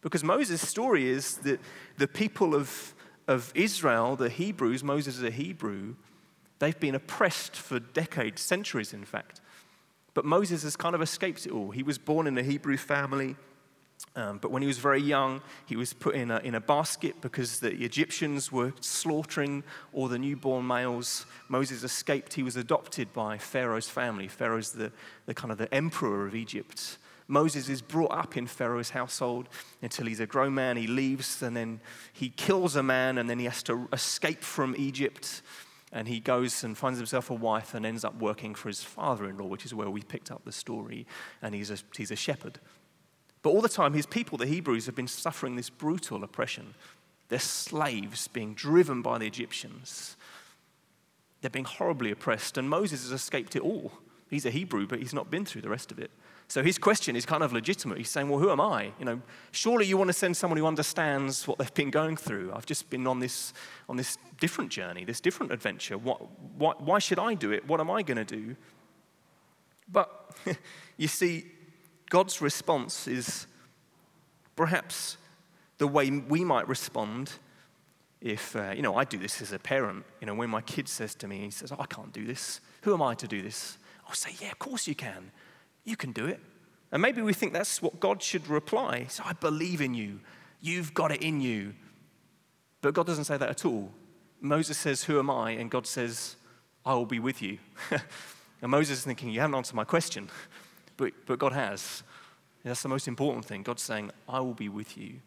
Because 0.00 0.22
Moses' 0.22 0.66
story 0.66 1.08
is 1.08 1.38
that 1.38 1.60
the 1.98 2.06
people 2.06 2.54
of, 2.54 2.94
of 3.26 3.52
Israel, 3.54 4.16
the 4.16 4.28
Hebrews, 4.28 4.84
Moses 4.84 5.16
is 5.16 5.22
a 5.22 5.30
Hebrew, 5.30 5.96
they've 6.58 6.78
been 6.78 6.94
oppressed 6.94 7.56
for 7.56 7.80
decades, 7.80 8.40
centuries, 8.40 8.92
in 8.92 9.04
fact. 9.04 9.40
But 10.16 10.24
Moses 10.24 10.62
has 10.62 10.76
kind 10.76 10.94
of 10.94 11.02
escaped 11.02 11.44
it 11.44 11.52
all. 11.52 11.72
He 11.72 11.82
was 11.82 11.98
born 11.98 12.26
in 12.26 12.38
a 12.38 12.42
Hebrew 12.42 12.78
family. 12.78 13.36
Um, 14.14 14.38
but 14.38 14.50
when 14.50 14.62
he 14.62 14.66
was 14.66 14.78
very 14.78 15.02
young, 15.02 15.42
he 15.66 15.76
was 15.76 15.92
put 15.92 16.14
in 16.14 16.30
a, 16.30 16.38
in 16.38 16.54
a 16.54 16.60
basket 16.60 17.20
because 17.20 17.60
the 17.60 17.74
Egyptians 17.84 18.50
were 18.50 18.72
slaughtering 18.80 19.62
all 19.92 20.08
the 20.08 20.18
newborn 20.18 20.66
males. 20.66 21.26
Moses 21.50 21.84
escaped. 21.84 22.32
He 22.32 22.42
was 22.42 22.56
adopted 22.56 23.12
by 23.12 23.36
Pharaoh's 23.36 23.90
family. 23.90 24.26
Pharaoh's 24.26 24.72
the, 24.72 24.90
the 25.26 25.34
kind 25.34 25.52
of 25.52 25.58
the 25.58 25.72
emperor 25.74 26.26
of 26.26 26.34
Egypt. 26.34 26.96
Moses 27.28 27.68
is 27.68 27.82
brought 27.82 28.12
up 28.12 28.38
in 28.38 28.46
Pharaoh's 28.46 28.88
household 28.88 29.50
until 29.82 30.06
he's 30.06 30.20
a 30.20 30.26
grown 30.26 30.54
man. 30.54 30.78
He 30.78 30.86
leaves 30.86 31.42
and 31.42 31.54
then 31.54 31.78
he 32.14 32.30
kills 32.30 32.74
a 32.74 32.82
man 32.82 33.18
and 33.18 33.28
then 33.28 33.38
he 33.38 33.44
has 33.44 33.62
to 33.64 33.86
escape 33.92 34.42
from 34.42 34.74
Egypt 34.78 35.42
and 35.92 36.08
he 36.08 36.20
goes 36.20 36.64
and 36.64 36.76
finds 36.76 36.98
himself 36.98 37.30
a 37.30 37.34
wife 37.34 37.74
and 37.74 37.86
ends 37.86 38.04
up 38.04 38.16
working 38.16 38.54
for 38.54 38.68
his 38.68 38.82
father 38.82 39.28
in 39.28 39.38
law, 39.38 39.46
which 39.46 39.64
is 39.64 39.74
where 39.74 39.90
we 39.90 40.02
picked 40.02 40.30
up 40.30 40.44
the 40.44 40.52
story. 40.52 41.06
And 41.42 41.54
he's 41.54 41.70
a, 41.70 41.78
he's 41.96 42.10
a 42.10 42.16
shepherd. 42.16 42.58
But 43.42 43.50
all 43.50 43.60
the 43.60 43.68
time, 43.68 43.92
his 43.92 44.06
people, 44.06 44.36
the 44.36 44.46
Hebrews, 44.46 44.86
have 44.86 44.96
been 44.96 45.06
suffering 45.06 45.54
this 45.54 45.70
brutal 45.70 46.24
oppression. 46.24 46.74
They're 47.28 47.38
slaves 47.38 48.28
being 48.28 48.54
driven 48.54 49.02
by 49.02 49.18
the 49.18 49.26
Egyptians. 49.26 50.16
They're 51.40 51.50
being 51.50 51.64
horribly 51.64 52.10
oppressed, 52.10 52.58
and 52.58 52.68
Moses 52.68 53.02
has 53.02 53.12
escaped 53.12 53.54
it 53.54 53.62
all. 53.62 53.92
He's 54.28 54.46
a 54.46 54.50
Hebrew, 54.50 54.86
but 54.86 54.98
he's 54.98 55.14
not 55.14 55.30
been 55.30 55.44
through 55.44 55.62
the 55.62 55.68
rest 55.68 55.92
of 55.92 56.00
it. 56.00 56.10
So 56.48 56.62
his 56.62 56.78
question 56.78 57.16
is 57.16 57.26
kind 57.26 57.42
of 57.42 57.52
legitimate. 57.52 57.98
He's 57.98 58.10
saying, 58.10 58.28
Well, 58.28 58.38
who 58.38 58.50
am 58.50 58.60
I? 58.60 58.92
You 58.98 59.04
know, 59.04 59.20
surely 59.50 59.86
you 59.86 59.96
want 59.96 60.08
to 60.08 60.12
send 60.14 60.36
someone 60.36 60.58
who 60.58 60.66
understands 60.66 61.46
what 61.48 61.58
they've 61.58 61.74
been 61.74 61.90
going 61.90 62.16
through. 62.16 62.52
I've 62.54 62.66
just 62.66 62.88
been 62.88 63.06
on 63.06 63.18
this, 63.18 63.52
on 63.88 63.96
this 63.96 64.16
different 64.40 64.70
journey, 64.70 65.04
this 65.04 65.20
different 65.20 65.52
adventure. 65.52 65.98
What, 65.98 66.20
what, 66.56 66.82
why 66.82 66.98
should 66.98 67.18
I 67.18 67.34
do 67.34 67.50
it? 67.50 67.66
What 67.66 67.80
am 67.80 67.90
I 67.90 68.02
going 68.02 68.18
to 68.18 68.24
do? 68.24 68.56
But 69.90 70.36
you 70.96 71.08
see, 71.08 71.46
God's 72.10 72.40
response 72.40 73.08
is 73.08 73.46
perhaps 74.54 75.16
the 75.78 75.86
way 75.86 76.10
we 76.10 76.44
might 76.44 76.68
respond 76.68 77.32
if, 78.20 78.56
uh, 78.56 78.72
you 78.74 78.82
know, 78.82 78.96
I 78.96 79.04
do 79.04 79.18
this 79.18 79.42
as 79.42 79.52
a 79.52 79.58
parent. 79.58 80.04
You 80.20 80.26
know, 80.26 80.34
when 80.34 80.48
my 80.48 80.62
kid 80.62 80.88
says 80.88 81.14
to 81.16 81.28
me, 81.28 81.40
he 81.40 81.50
says, 81.50 81.70
oh, 81.72 81.76
I 81.78 81.86
can't 81.86 82.12
do 82.12 82.24
this. 82.24 82.60
Who 82.82 82.94
am 82.94 83.02
I 83.02 83.14
to 83.16 83.28
do 83.28 83.42
this? 83.42 83.78
I'll 84.08 84.14
say, 84.14 84.30
yeah, 84.40 84.52
of 84.52 84.58
course 84.58 84.86
you 84.86 84.94
can. 84.94 85.32
You 85.86 85.96
can 85.96 86.12
do 86.12 86.26
it. 86.26 86.40
And 86.92 87.00
maybe 87.00 87.22
we 87.22 87.32
think 87.32 87.54
that's 87.54 87.80
what 87.80 87.98
God 88.00 88.22
should 88.22 88.46
reply. 88.48 89.06
So 89.08 89.22
I 89.24 89.32
believe 89.32 89.80
in 89.80 89.94
you. 89.94 90.20
You've 90.60 90.92
got 90.92 91.12
it 91.12 91.22
in 91.22 91.40
you. 91.40 91.72
But 92.82 92.92
God 92.92 93.06
doesn't 93.06 93.24
say 93.24 93.36
that 93.38 93.48
at 93.48 93.64
all. 93.64 93.90
Moses 94.40 94.76
says, 94.76 95.04
Who 95.04 95.18
am 95.18 95.30
I? 95.30 95.52
And 95.52 95.70
God 95.70 95.86
says, 95.86 96.36
I 96.84 96.94
will 96.94 97.06
be 97.06 97.18
with 97.18 97.40
you. 97.40 97.58
and 98.62 98.70
Moses 98.70 98.98
is 98.98 99.04
thinking, 99.04 99.30
You 99.30 99.40
haven't 99.40 99.54
answered 99.54 99.76
my 99.76 99.84
question. 99.84 100.28
But, 100.98 101.12
but 101.26 101.38
God 101.38 101.52
has. 101.52 102.02
And 102.64 102.70
that's 102.70 102.80
the 102.80 102.88
most 102.88 103.06
important 103.06 103.44
thing. 103.44 103.62
God's 103.62 103.82
saying, 103.82 104.10
I 104.26 104.40
will 104.40 104.54
be 104.54 104.70
with 104.70 104.96
you. 104.96 105.20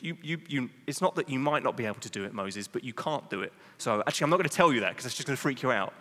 you, 0.00 0.16
you, 0.20 0.40
you, 0.48 0.70
it's 0.88 1.00
not 1.00 1.14
that 1.14 1.28
you 1.28 1.38
might 1.38 1.62
not 1.62 1.76
be 1.76 1.86
able 1.86 2.00
to 2.00 2.10
do 2.10 2.24
it, 2.24 2.34
Moses, 2.34 2.66
but 2.66 2.82
you 2.82 2.92
can't 2.92 3.30
do 3.30 3.42
it. 3.42 3.52
So 3.78 4.02
actually, 4.04 4.24
I'm 4.24 4.30
not 4.30 4.38
going 4.38 4.48
to 4.48 4.56
tell 4.56 4.72
you 4.72 4.80
that 4.80 4.88
because 4.88 5.06
it's 5.06 5.14
just 5.14 5.28
going 5.28 5.36
to 5.36 5.40
freak 5.40 5.62
you 5.62 5.70
out. 5.70 5.94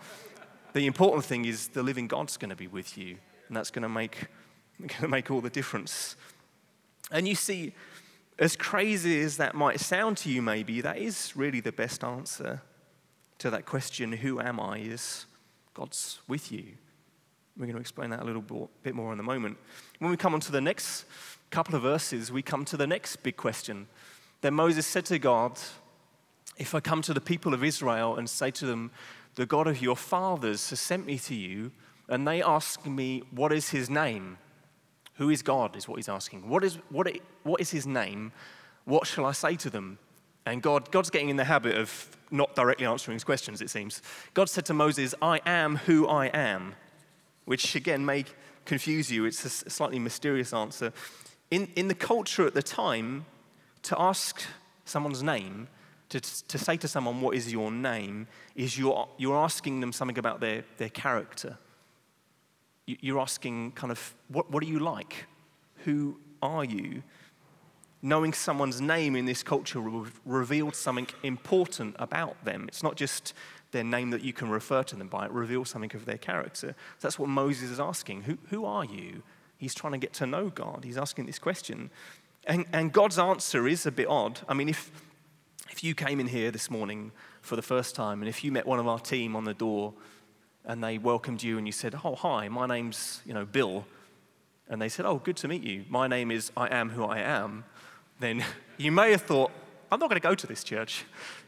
The 0.74 0.86
important 0.86 1.26
thing 1.26 1.46
is 1.46 1.70
the 1.70 1.84
living 1.84 2.08
God's 2.08 2.38
going 2.38 2.50
to 2.50 2.56
be 2.56 2.68
with 2.68 2.98
you, 2.98 3.18
and 3.48 3.58
that's 3.58 3.72
going 3.72 3.84
to 3.84 3.90
make, 3.90 4.28
going 4.80 5.02
to 5.02 5.08
make 5.08 5.30
all 5.30 5.42
the 5.42 5.50
difference. 5.50 6.16
And 7.12 7.28
you 7.28 7.36
see, 7.36 7.74
as 8.40 8.56
crazy 8.56 9.22
as 9.22 9.38
that 9.38 9.54
might 9.54 9.80
sound 9.82 10.18
to 10.18 10.30
you, 10.30 10.42
maybe, 10.42 10.80
that 10.82 10.98
is 10.98 11.36
really 11.36 11.60
the 11.60 11.74
best 11.74 12.04
answer 12.04 12.62
to 13.40 13.50
that 13.50 13.66
question 13.66 14.14
who 14.14 14.40
am 14.40 14.60
I? 14.60 14.78
Is 14.80 15.26
God's 15.74 16.20
with 16.28 16.52
you. 16.52 16.64
We're 17.58 17.66
going 17.66 17.76
to 17.76 17.82
explain 17.82 18.10
that 18.12 18.22
a 18.22 18.24
little 18.24 18.70
bit 18.82 18.96
more 18.96 19.12
in 19.12 19.20
a 19.20 19.24
moment. 19.24 19.58
When 20.00 20.10
we 20.10 20.18
come 20.18 20.34
on 20.34 20.40
to 20.42 20.52
the 20.52 20.62
next 20.62 21.06
couple 21.50 21.76
of 21.76 21.82
verses, 21.82 22.32
we 22.32 22.42
come 22.42 22.64
to 22.66 22.78
the 22.78 22.88
next 22.88 23.18
big 23.18 23.36
question. 23.36 23.88
Then 24.40 24.54
Moses 24.54 24.88
said 24.88 25.06
to 25.08 25.20
God, 25.20 25.60
If 26.58 26.74
I 26.74 26.80
come 26.80 27.02
to 27.02 27.14
the 27.14 27.22
people 27.22 27.54
of 27.54 27.64
Israel 27.64 28.16
and 28.16 28.30
say 28.30 28.52
to 28.52 28.66
them, 28.66 28.92
The 29.36 29.46
God 29.46 29.67
of 29.67 29.82
your 29.82 29.96
fathers 29.96 30.70
has 30.70 30.80
sent 30.80 31.06
me 31.06 31.17
to 31.20 31.36
you, 31.36 31.72
and 32.10 32.28
they 32.28 32.41
ask 32.41 32.86
me, 32.86 33.24
What 33.32 33.54
is 33.54 33.70
his 33.70 33.89
name? 33.89 34.38
Who 35.15 35.30
is 35.30 35.41
God? 35.41 35.76
is 35.76 35.88
what 35.88 35.98
he's 35.98 36.10
asking. 36.10 36.50
What 36.50 36.63
is, 36.63 36.76
what, 36.89 37.08
what 37.44 37.62
is 37.62 37.70
his 37.70 37.86
name? 37.86 38.32
What 38.86 39.06
shall 39.06 39.26
I 39.26 39.34
say 39.34 39.56
to 39.58 39.70
them? 39.70 40.00
And 40.46 40.62
God, 40.62 40.91
God's 40.91 41.10
getting 41.12 41.30
in 41.30 41.36
the 41.36 41.44
habit 41.44 41.76
of 41.76 42.17
not 42.32 42.56
directly 42.56 42.86
answering 42.86 43.15
his 43.15 43.24
questions, 43.24 43.62
it 43.62 43.70
seems. 43.70 44.02
God 44.34 44.50
said 44.50 44.65
to 44.65 44.74
Moses, 44.74 45.13
I 45.22 45.39
am 45.46 45.76
who 45.76 46.08
I 46.08 46.28
am, 46.28 46.74
which 47.46 47.76
again 47.76 48.06
may 48.06 48.26
confuse 48.65 49.12
you. 49.12 49.26
It's 49.26 49.46
a 49.46 49.50
slightly 49.70 50.00
mysterious 50.00 50.54
answer 50.54 50.91
in, 51.52 51.67
in 51.76 51.89
the 51.89 51.94
culture 51.94 52.48
at 52.48 52.54
the 52.54 52.63
time, 52.63 53.26
to 53.84 54.02
ask 54.02 54.41
someone's 54.86 55.22
name, 55.22 55.67
to, 56.12 56.19
to 56.19 56.58
say 56.58 56.78
to 56.78 56.88
someone, 56.88 57.21
What 57.21 57.36
is 57.36 57.52
your 57.52 57.71
name? 57.71 58.28
is 58.56 58.78
you're, 58.78 59.08
you're 59.17 59.38
asking 59.38 59.80
them 59.80 59.91
something 59.91 60.17
about 60.17 60.39
their, 60.39 60.63
their 60.78 60.89
character. 60.89 61.58
You're 62.86 63.19
asking, 63.19 63.71
kind 63.71 63.91
of, 63.91 64.13
what, 64.28 64.52
what 64.52 64.62
are 64.63 64.67
you 64.67 64.80
like? 64.80 65.26
Who 65.86 66.17
are 66.41 66.65
you? 66.65 67.04
Knowing 68.02 68.34
someone's 68.34 68.82
name 68.82 69.15
in 69.15 69.26
this 69.26 69.43
culture 69.43 69.80
revealed 70.26 70.76
something 70.76 71.08
important 71.24 71.95
about 72.00 72.43
them. 72.43 72.65
It's 72.67 72.84
not 72.84 72.95
just 72.95 73.34
their 73.71 73.84
name 73.84 74.10
that 74.10 74.21
you 74.21 74.34
can 74.34 74.50
refer 74.50 74.84
to 74.84 74.95
them 74.97 75.08
by, 75.08 75.26
it 75.26 75.32
reveals 75.32 75.69
something 75.69 75.95
of 75.95 76.06
their 76.06 76.17
character. 76.17 76.76
That's 77.00 77.17
what 77.17 77.30
Moses 77.30 77.69
is 77.69 77.80
asking. 77.80 78.24
Who, 78.24 78.38
who 78.50 78.65
are 78.65 78.84
you? 78.84 79.24
He's 79.58 79.74
trying 79.74 79.93
to 79.93 80.00
get 80.00 80.12
to 80.13 80.26
know 80.26 80.50
God. 80.50 80.84
He's 80.84 80.97
asking 80.97 81.28
this 81.28 81.39
question. 81.39 81.89
And, 82.47 82.65
and 82.74 82.91
God's 82.91 83.19
answer 83.19 83.67
is 83.67 83.86
a 83.86 83.91
bit 83.91 84.08
odd. 84.10 84.41
I 84.50 84.56
mean, 84.56 84.67
if, 84.67 84.91
if 85.72 85.84
you 85.84 85.96
came 85.96 86.20
in 86.20 86.28
here 86.28 86.52
this 86.52 86.70
morning 86.70 87.12
for 87.42 87.56
the 87.56 87.62
first 87.62 87.96
time 87.96 88.22
and 88.22 88.28
if 88.28 88.44
you 88.44 88.52
met 88.52 88.68
one 88.68 88.78
of 88.78 88.88
our 88.88 89.00
team 89.00 89.36
on 89.36 89.46
the 89.46 89.54
door 89.54 89.94
and 90.66 90.84
they 90.84 90.98
welcomed 90.98 91.42
you 91.42 91.58
and 91.58 91.66
you 91.66 91.72
said, 91.72 91.96
Oh, 92.04 92.16
hi, 92.16 92.50
my 92.50 92.68
name's 92.68 93.22
you 93.26 93.34
know, 93.34 93.46
Bill, 93.46 93.86
and 94.70 94.82
they 94.82 94.90
said, 94.90 95.06
Oh, 95.06 95.18
good 95.18 95.38
to 95.38 95.48
meet 95.48 95.64
you. 95.64 95.86
My 95.90 96.08
name 96.08 96.30
is 96.30 96.52
I 96.58 96.68
am 96.68 96.90
who 96.90 97.06
I 97.06 97.20
am, 97.20 97.64
then 98.20 98.44
you 98.78 98.92
may 98.92 99.12
have 99.12 99.22
thought, 99.22 99.52
I'm 99.92 100.00
not 100.00 100.10
going 100.10 100.22
to 100.22 100.28
go 100.28 100.36
to 100.36 100.48
this 100.48 100.64
church. 100.64 101.06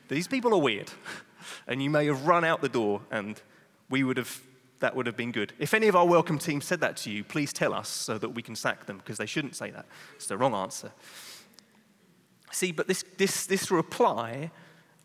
These 0.07 0.27
people 0.27 0.53
are 0.53 0.61
weird. 0.61 0.91
And 1.67 1.83
you 1.83 1.89
may 1.89 2.05
have 2.05 2.25
run 2.25 2.45
out 2.45 2.61
the 2.61 2.69
door 2.69 3.01
and 3.11 3.41
we 3.89 4.01
would 4.01 4.15
have 4.15 4.41
that 4.79 4.95
would 4.95 5.05
have 5.07 5.17
been 5.17 5.33
good. 5.33 5.51
If 5.59 5.73
any 5.73 5.89
of 5.89 5.95
our 5.95 6.05
welcome 6.05 6.39
team 6.39 6.61
said 6.61 6.79
that 6.79 6.95
to 6.97 7.11
you, 7.11 7.25
please 7.25 7.51
tell 7.51 7.73
us 7.73 7.89
so 7.89 8.17
that 8.17 8.29
we 8.29 8.41
can 8.41 8.55
sack 8.55 8.85
them 8.85 8.97
because 8.97 9.17
they 9.17 9.25
shouldn't 9.25 9.57
say 9.57 9.71
that. 9.71 9.85
It's 10.15 10.27
the 10.27 10.37
wrong 10.37 10.53
answer. 10.53 10.91
See, 12.53 12.71
but 12.71 12.87
this, 12.87 13.03
this, 13.17 13.47
this 13.47 13.71
reply, 13.71 14.51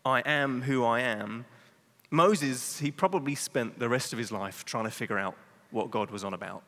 I 0.05 0.19
am 0.21 0.61
who 0.61 0.85
I 0.85 1.01
am, 1.01 1.45
Moses, 2.11 2.79
he 2.79 2.91
probably 2.91 3.33
spent 3.33 3.79
the 3.79 3.89
rest 3.89 4.13
of 4.13 4.19
his 4.19 4.31
life 4.31 4.65
trying 4.65 4.83
to 4.83 4.91
figure 4.91 5.17
out 5.17 5.35
what 5.71 5.89
God 5.89 6.11
was 6.11 6.23
on 6.23 6.35
about. 6.35 6.61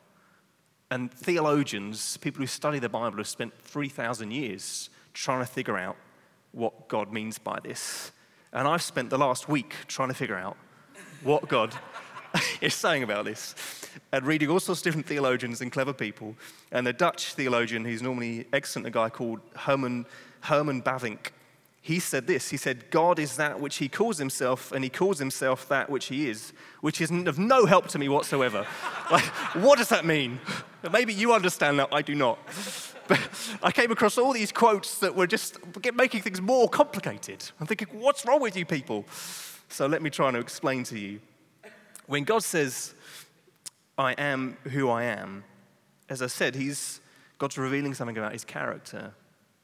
And 0.90 1.12
theologians, 1.12 2.16
people 2.16 2.40
who 2.40 2.48
study 2.48 2.80
the 2.80 2.88
Bible, 2.88 3.18
have 3.18 3.28
spent 3.28 3.56
3,000 3.62 4.32
years 4.32 4.90
trying 5.14 5.38
to 5.38 5.46
figure 5.46 5.78
out 5.78 5.96
what 6.50 6.88
God 6.88 7.12
means 7.12 7.38
by 7.38 7.60
this. 7.62 8.10
And 8.52 8.66
I've 8.66 8.82
spent 8.82 9.08
the 9.08 9.18
last 9.18 9.48
week 9.48 9.74
trying 9.86 10.08
to 10.08 10.14
figure 10.14 10.36
out 10.36 10.56
what 11.22 11.48
God 11.48 11.72
is 12.60 12.74
saying 12.74 13.04
about 13.04 13.24
this 13.24 13.54
and 14.10 14.26
reading 14.26 14.50
all 14.50 14.58
sorts 14.58 14.80
of 14.80 14.84
different 14.84 15.06
theologians 15.06 15.60
and 15.60 15.70
clever 15.70 15.92
people. 15.92 16.34
And 16.72 16.84
the 16.84 16.92
Dutch 16.92 17.34
theologian, 17.34 17.84
who's 17.84 18.02
normally 18.02 18.46
excellent, 18.52 18.88
a 18.88 18.90
guy 18.90 19.10
called 19.10 19.40
Herman, 19.54 20.06
Herman 20.42 20.82
Bavinck, 20.82 21.32
he 21.84 21.98
said 21.98 22.28
this 22.28 22.50
He 22.50 22.56
said, 22.56 22.90
God 22.90 23.18
is 23.18 23.36
that 23.36 23.60
which 23.60 23.76
he 23.76 23.88
calls 23.88 24.18
himself, 24.18 24.72
and 24.72 24.84
he 24.84 24.90
calls 24.90 25.18
himself 25.18 25.68
that 25.68 25.90
which 25.90 26.06
he 26.06 26.30
is, 26.30 26.52
which 26.80 27.00
is 27.00 27.10
of 27.10 27.38
no 27.38 27.66
help 27.66 27.88
to 27.88 27.98
me 27.98 28.08
whatsoever. 28.08 28.66
like, 29.10 29.24
what 29.56 29.78
does 29.78 29.88
that 29.88 30.04
mean? 30.04 30.40
Maybe 30.92 31.12
you 31.12 31.32
understand 31.32 31.78
that, 31.80 31.88
I 31.92 32.02
do 32.02 32.14
not. 32.14 32.38
But 33.08 33.18
I 33.64 33.72
came 33.72 33.90
across 33.90 34.16
all 34.16 34.32
these 34.32 34.52
quotes 34.52 35.00
that 35.00 35.16
were 35.16 35.26
just 35.26 35.58
making 35.92 36.22
things 36.22 36.40
more 36.40 36.68
complicated. 36.68 37.42
I'm 37.58 37.66
thinking, 37.66 37.88
what's 37.90 38.24
wrong 38.24 38.40
with 38.40 38.56
you 38.56 38.64
people? 38.64 39.04
So 39.68 39.86
let 39.86 40.02
me 40.02 40.08
try 40.08 40.28
and 40.28 40.36
explain 40.36 40.84
to 40.84 40.96
you. 40.96 41.20
When 42.06 42.22
God 42.22 42.44
says, 42.44 42.94
I 43.98 44.12
am 44.12 44.56
who 44.70 44.88
I 44.88 45.02
am, 45.02 45.42
as 46.08 46.22
I 46.22 46.28
said, 46.28 46.54
he's, 46.54 47.00
God's 47.38 47.58
revealing 47.58 47.92
something 47.92 48.16
about 48.16 48.32
his 48.32 48.44
character. 48.44 49.12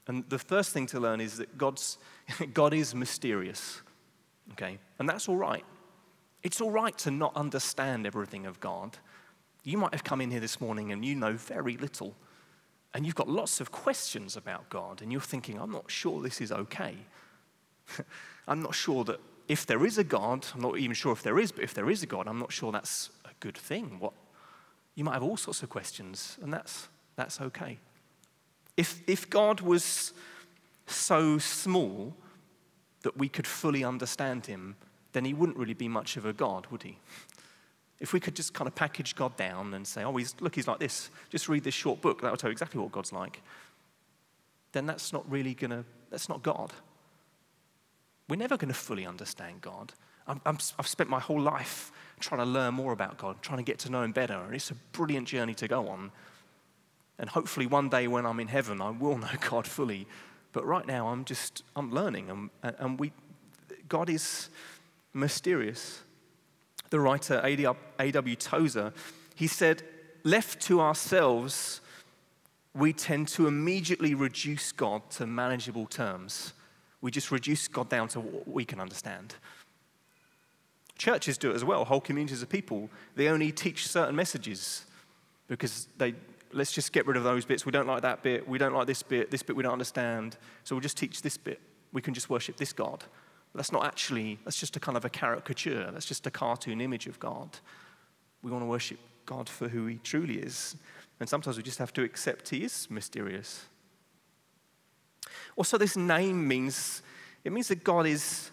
And 0.08 0.28
the 0.30 0.38
first 0.38 0.72
thing 0.72 0.86
to 0.86 1.00
learn 1.00 1.20
is 1.20 1.36
that 1.36 1.56
God's, 1.56 1.98
God 2.54 2.74
is 2.74 2.94
mysterious. 2.94 3.82
Okay? 4.52 4.78
And 4.98 5.08
that's 5.08 5.28
all 5.28 5.36
right. 5.36 5.64
It's 6.42 6.60
all 6.60 6.70
right 6.70 6.96
to 6.98 7.10
not 7.10 7.36
understand 7.36 8.06
everything 8.06 8.46
of 8.46 8.58
God. 8.58 8.96
You 9.64 9.76
might 9.76 9.92
have 9.92 10.04
come 10.04 10.20
in 10.20 10.30
here 10.30 10.40
this 10.40 10.60
morning 10.60 10.92
and 10.92 11.04
you 11.04 11.14
know 11.14 11.34
very 11.34 11.76
little. 11.76 12.14
And 12.94 13.04
you've 13.04 13.14
got 13.14 13.28
lots 13.28 13.60
of 13.60 13.70
questions 13.70 14.36
about 14.36 14.70
God, 14.70 15.02
and 15.02 15.12
you're 15.12 15.20
thinking, 15.20 15.60
I'm 15.60 15.70
not 15.70 15.90
sure 15.90 16.22
this 16.22 16.40
is 16.40 16.50
okay. 16.50 16.96
I'm 18.48 18.62
not 18.62 18.74
sure 18.74 19.04
that 19.04 19.20
if 19.46 19.66
there 19.66 19.84
is 19.84 19.98
a 19.98 20.04
God, 20.04 20.46
I'm 20.54 20.62
not 20.62 20.78
even 20.78 20.94
sure 20.94 21.12
if 21.12 21.22
there 21.22 21.38
is, 21.38 21.52
but 21.52 21.64
if 21.64 21.74
there 21.74 21.90
is 21.90 22.02
a 22.02 22.06
God, 22.06 22.26
I'm 22.26 22.38
not 22.38 22.50
sure 22.50 22.72
that's 22.72 23.10
a 23.26 23.30
good 23.40 23.56
thing. 23.56 23.98
What, 23.98 24.14
you 24.94 25.04
might 25.04 25.12
have 25.12 25.22
all 25.22 25.36
sorts 25.36 25.62
of 25.62 25.68
questions, 25.68 26.38
and 26.42 26.52
that's, 26.52 26.88
that's 27.16 27.40
okay. 27.42 27.78
If, 28.78 29.02
if 29.08 29.28
God 29.28 29.60
was 29.60 30.12
so 30.86 31.36
small 31.38 32.14
that 33.02 33.16
we 33.16 33.28
could 33.28 33.46
fully 33.46 33.82
understand 33.82 34.46
him, 34.46 34.76
then 35.12 35.24
he 35.24 35.34
wouldn't 35.34 35.58
really 35.58 35.74
be 35.74 35.88
much 35.88 36.16
of 36.16 36.24
a 36.24 36.32
God, 36.32 36.68
would 36.70 36.84
he? 36.84 36.96
If 37.98 38.12
we 38.12 38.20
could 38.20 38.36
just 38.36 38.54
kind 38.54 38.68
of 38.68 38.76
package 38.76 39.16
God 39.16 39.36
down 39.36 39.74
and 39.74 39.84
say, 39.84 40.04
oh, 40.04 40.16
he's, 40.16 40.36
look, 40.40 40.54
he's 40.54 40.68
like 40.68 40.78
this, 40.78 41.10
just 41.28 41.48
read 41.48 41.64
this 41.64 41.74
short 41.74 42.00
book, 42.00 42.22
that 42.22 42.30
will 42.30 42.36
tell 42.36 42.50
you 42.50 42.52
exactly 42.52 42.80
what 42.80 42.92
God's 42.92 43.12
like, 43.12 43.42
then 44.70 44.86
that's 44.86 45.12
not 45.12 45.28
really 45.28 45.54
going 45.54 45.72
to, 45.72 45.84
that's 46.10 46.28
not 46.28 46.44
God. 46.44 46.72
We're 48.28 48.36
never 48.36 48.56
going 48.56 48.72
to 48.72 48.78
fully 48.78 49.06
understand 49.06 49.60
God. 49.60 49.92
I'm 50.28 50.40
I've 50.78 50.86
spent 50.86 51.08
my 51.10 51.18
whole 51.18 51.40
life 51.40 51.90
trying 52.20 52.40
to 52.40 52.44
learn 52.44 52.74
more 52.74 52.92
about 52.92 53.16
God, 53.16 53.42
trying 53.42 53.58
to 53.58 53.64
get 53.64 53.78
to 53.80 53.90
know 53.90 54.02
Him 54.02 54.12
better, 54.12 54.34
and 54.34 54.54
it's 54.54 54.70
a 54.70 54.74
brilliant 54.92 55.26
journey 55.26 55.54
to 55.54 55.66
go 55.66 55.88
on. 55.88 56.12
And 57.18 57.28
hopefully, 57.28 57.66
one 57.66 57.88
day 57.88 58.06
when 58.06 58.26
I'm 58.26 58.40
in 58.40 58.48
heaven, 58.48 58.80
I 58.80 58.90
will 58.90 59.18
know 59.24 59.28
God 59.48 59.66
fully. 59.66 60.06
But 60.52 60.66
right 60.66 60.86
now, 60.86 61.08
I'm 61.08 61.24
just, 61.24 61.62
I'm 61.76 61.92
learning. 61.92 62.50
And, 62.62 62.74
and 62.78 62.98
we, 62.98 63.12
God 63.88 64.08
is 64.08 64.50
mysterious. 65.12 66.02
The 66.90 67.00
writer 67.00 67.42
A.W. 67.44 68.36
Tozer, 68.36 68.92
he 69.34 69.46
said, 69.46 69.82
left 70.24 70.60
to 70.62 70.80
ourselves, 70.80 71.80
we 72.74 72.92
tend 72.92 73.28
to 73.28 73.46
immediately 73.46 74.14
reduce 74.14 74.72
God 74.72 75.08
to 75.10 75.26
manageable 75.26 75.86
terms. 75.86 76.54
We 77.00 77.10
just 77.10 77.30
reduce 77.30 77.68
God 77.68 77.88
down 77.88 78.08
to 78.08 78.20
what 78.20 78.48
we 78.48 78.64
can 78.64 78.80
understand. 78.80 79.34
Churches 80.96 81.38
do 81.38 81.50
it 81.50 81.54
as 81.54 81.64
well. 81.64 81.84
Whole 81.84 82.00
communities 82.00 82.42
of 82.42 82.48
people, 82.48 82.90
they 83.14 83.28
only 83.28 83.52
teach 83.52 83.86
certain 83.86 84.16
messages 84.16 84.84
because 85.46 85.88
they, 85.96 86.14
let's 86.52 86.72
just 86.72 86.92
get 86.92 87.06
rid 87.06 87.16
of 87.16 87.24
those 87.24 87.44
bits. 87.44 87.66
We 87.66 87.72
don't 87.72 87.86
like 87.86 88.02
that 88.02 88.22
bit. 88.22 88.48
We 88.48 88.58
don't 88.58 88.74
like 88.74 88.86
this 88.86 89.02
bit. 89.02 89.30
This 89.30 89.42
bit 89.42 89.56
we 89.56 89.62
don't 89.62 89.72
understand. 89.72 90.36
So 90.64 90.74
we'll 90.74 90.82
just 90.82 90.96
teach 90.96 91.22
this 91.22 91.36
bit. 91.36 91.60
We 91.92 92.02
can 92.02 92.14
just 92.14 92.30
worship 92.30 92.56
this 92.56 92.72
God. 92.72 93.04
But 93.52 93.58
that's 93.58 93.72
not 93.72 93.84
actually, 93.84 94.38
that's 94.44 94.58
just 94.58 94.76
a 94.76 94.80
kind 94.80 94.96
of 94.96 95.04
a 95.04 95.10
caricature. 95.10 95.90
That's 95.90 96.06
just 96.06 96.26
a 96.26 96.30
cartoon 96.30 96.80
image 96.80 97.06
of 97.06 97.18
God. 97.18 97.58
We 98.42 98.50
want 98.50 98.62
to 98.62 98.66
worship 98.66 98.98
God 99.26 99.48
for 99.48 99.68
who 99.68 99.86
he 99.86 99.96
truly 99.96 100.38
is. 100.38 100.76
And 101.20 101.28
sometimes 101.28 101.56
we 101.56 101.62
just 101.62 101.78
have 101.78 101.92
to 101.94 102.02
accept 102.02 102.48
he 102.50 102.64
is 102.64 102.88
mysterious. 102.90 103.64
Also, 105.56 105.76
this 105.76 105.96
name 105.96 106.46
means, 106.46 107.02
it 107.44 107.52
means 107.52 107.68
that 107.68 107.82
God 107.82 108.06
is, 108.06 108.50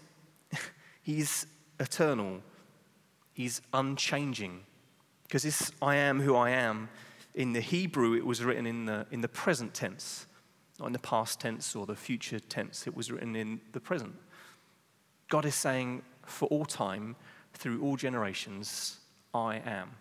he's 1.03 1.45
eternal. 1.79 2.41
He's 3.34 3.62
unchanging. 3.73 4.62
Because 5.23 5.43
this 5.43 5.71
I 5.81 5.95
am 5.95 6.19
who 6.19 6.36
I 6.36 6.51
am 6.51 6.89
in 7.36 7.54
the 7.54 7.60
Hebrew, 7.60 8.13
it 8.13 8.26
was 8.26 8.43
written 8.43 8.65
in 8.65 8.86
the, 8.86 9.06
in 9.12 9.21
the 9.21 9.28
present 9.28 9.74
tense, 9.74 10.26
not 10.80 10.88
in 10.88 10.93
the 10.93 11.00
past 11.00 11.39
tense 11.39 11.76
or 11.76 11.86
the 11.86 11.95
future 11.95 12.39
tense. 12.39 12.88
It 12.88 12.95
was 12.95 13.12
written 13.12 13.36
in 13.36 13.60
the 13.74 13.80
present. 13.80 14.15
God 15.30 15.45
is 15.45 15.54
saying, 15.54 16.02
for 16.26 16.48
all 16.48 16.65
time, 16.65 17.15
through 17.54 17.82
all 17.82 17.98
generations, 17.98 19.00
I 19.34 19.62
am. 19.65 19.91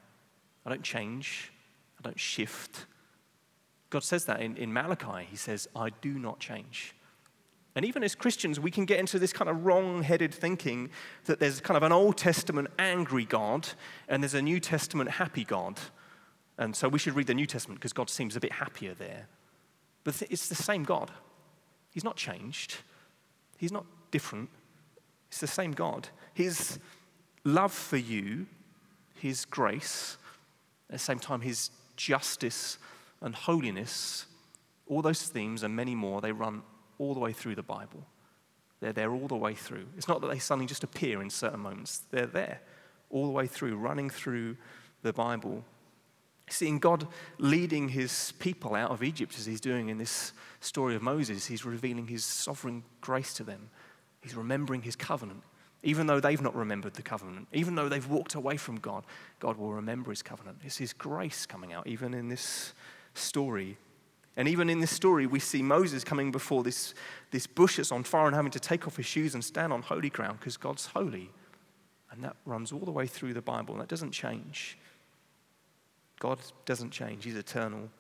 I 0.65 0.71
don't 0.71 0.83
change, 0.83 1.53
I 1.99 2.03
don't 2.03 2.19
shift. 2.19 2.87
God 3.91 4.05
says 4.05 4.25
that 4.27 4.41
in, 4.41 4.57
in 4.57 4.73
Malachi. 4.73 5.27
He 5.29 5.37
says, 5.37 5.69
I 5.77 5.91
do 6.01 6.19
not 6.19 6.41
change. 6.41 6.95
And 7.77 7.85
even 7.85 8.05
as 8.05 8.15
Christians, 8.15 8.61
we 8.61 8.71
can 8.71 8.85
get 8.85 9.01
into 9.01 9.19
this 9.19 9.33
kind 9.33 9.51
of 9.51 9.67
wrong 9.67 10.03
headed 10.03 10.33
thinking 10.33 10.91
that 11.25 11.41
there's 11.41 11.61
kind 11.61 11.77
of 11.77 11.83
an 11.83 11.91
Old 11.91 12.17
Testament 12.17 12.69
angry 12.79 13.25
God 13.25 13.69
and 14.09 14.23
there's 14.23 14.35
a 14.35 14.43
New 14.43 14.61
Testament 14.61 15.11
happy 15.11 15.45
God. 15.45 15.81
And 16.59 16.75
so 16.75 16.89
we 16.89 16.99
should 16.99 17.15
read 17.15 17.27
the 17.27 17.35
New 17.35 17.47
Testament 17.47 17.81
because 17.81 17.93
God 17.93 18.09
seems 18.09 18.37
a 18.37 18.41
bit 18.41 18.53
happier 18.53 18.95
there. 18.95 19.27
But 20.05 20.23
it's 20.31 20.49
the 20.49 20.55
same 20.55 20.85
God. 20.85 21.11
He's 21.91 22.05
not 22.05 22.17
changed, 22.17 22.77
He's 23.57 23.73
not 23.73 23.87
different. 24.11 24.51
It's 25.29 25.41
the 25.41 25.47
same 25.47 25.73
God. 25.73 26.09
His 26.33 26.79
love 27.45 27.73
for 27.73 27.97
you, 27.97 28.47
His 29.17 29.45
grace, 29.45 30.17
at 30.89 30.95
the 30.95 30.99
same 30.99 31.19
time, 31.19 31.41
His 31.41 31.71
justice 31.97 32.79
and 33.21 33.35
holiness, 33.35 34.27
all 34.87 35.03
those 35.03 35.23
themes 35.23 35.63
and 35.63 35.75
many 35.75 35.95
more, 35.95 36.21
they 36.21 36.31
run 36.31 36.63
all 36.99 37.15
the 37.15 37.21
way 37.21 37.33
through 37.33 37.55
the 37.57 37.63
Bible. 37.63 38.07
They're 38.81 38.93
there 38.93 39.13
all 39.13 39.27
the 39.27 39.37
way 39.37 39.55
through. 39.55 39.87
It's 39.97 40.09
not 40.09 40.21
that 40.21 40.29
they 40.29 40.39
suddenly 40.39 40.67
just 40.67 40.85
appear 40.85 41.23
in 41.23 41.31
certain 41.31 41.61
moments, 41.61 42.03
they're 42.11 42.27
there 42.27 42.61
all 43.11 43.25
the 43.25 43.33
way 43.33 43.47
through, 43.47 43.77
running 43.77 44.11
through 44.11 44.57
the 45.03 45.13
Bible. 45.13 45.65
Seeing 46.49 46.79
God 46.79 47.07
leading 47.39 47.89
his 47.89 48.33
people 48.39 48.75
out 48.75 48.91
of 48.91 49.03
Egypt 49.03 49.39
as 49.39 49.47
he's 49.47 49.61
doing 49.61 49.89
in 49.89 49.99
this 49.99 50.33
story 50.61 50.95
of 50.95 51.03
Moses, 51.03 51.47
he's 51.47 51.65
revealing 51.65 52.07
his 52.07 52.25
sovereign 52.25 52.85
grace 53.01 53.33
to 53.35 53.45
them. 53.45 53.71
He's 54.21 54.35
remembering 54.35 54.83
his 54.83 54.97
covenant. 54.97 55.43
Even 55.83 56.07
though 56.07 56.19
they've 56.21 56.41
not 56.41 56.55
remembered 56.55 56.95
the 56.95 57.03
covenant, 57.03 57.47
even 57.53 57.75
though 57.75 57.91
they've 57.91 58.09
walked 58.09 58.35
away 58.35 58.57
from 58.57 58.77
God, 58.77 59.05
God 59.39 59.59
will 59.59 59.73
remember 59.73 60.11
his 60.11 60.23
covenant. 60.23 60.59
It's 60.65 60.79
his 60.79 60.95
grace 60.95 61.45
coming 61.45 61.75
out, 61.75 61.87
even 61.87 62.15
in 62.15 62.29
this 62.29 62.73
story. 63.13 63.77
And 64.37 64.49
even 64.49 64.71
in 64.71 64.81
this 64.81 64.91
story, 64.91 65.27
we 65.27 65.39
see 65.39 65.63
Moses 65.63 66.03
coming 66.03 66.33
before 66.33 66.63
this, 66.63 66.95
this 67.31 67.47
bush 67.47 67.77
that's 67.77 67.93
on 67.93 68.03
fire 68.03 68.27
and 68.27 68.35
having 68.35 68.51
to 68.53 68.61
take 68.61 68.87
off 68.87 68.97
his 68.97 69.07
shoes 69.07 69.35
and 69.35 69.45
stand 69.45 69.73
on 69.73 69.83
holy 69.83 70.09
ground 70.09 70.41
because 70.41 70.57
God's 70.57 70.87
holy. 70.87 71.31
And 72.11 72.25
that 72.25 72.37
runs 72.47 72.73
all 72.73 72.81
the 72.81 72.91
way 72.91 73.07
through 73.07 73.35
the 73.35 73.43
Bible. 73.43 73.75
And 73.75 73.83
that 73.83 73.89
doesn't 73.89 74.13
change. 74.13 74.79
God 76.25 76.39
doesn't 76.65 76.91
change, 76.91 77.25
He's 77.25 77.37
eternal. 77.37 77.91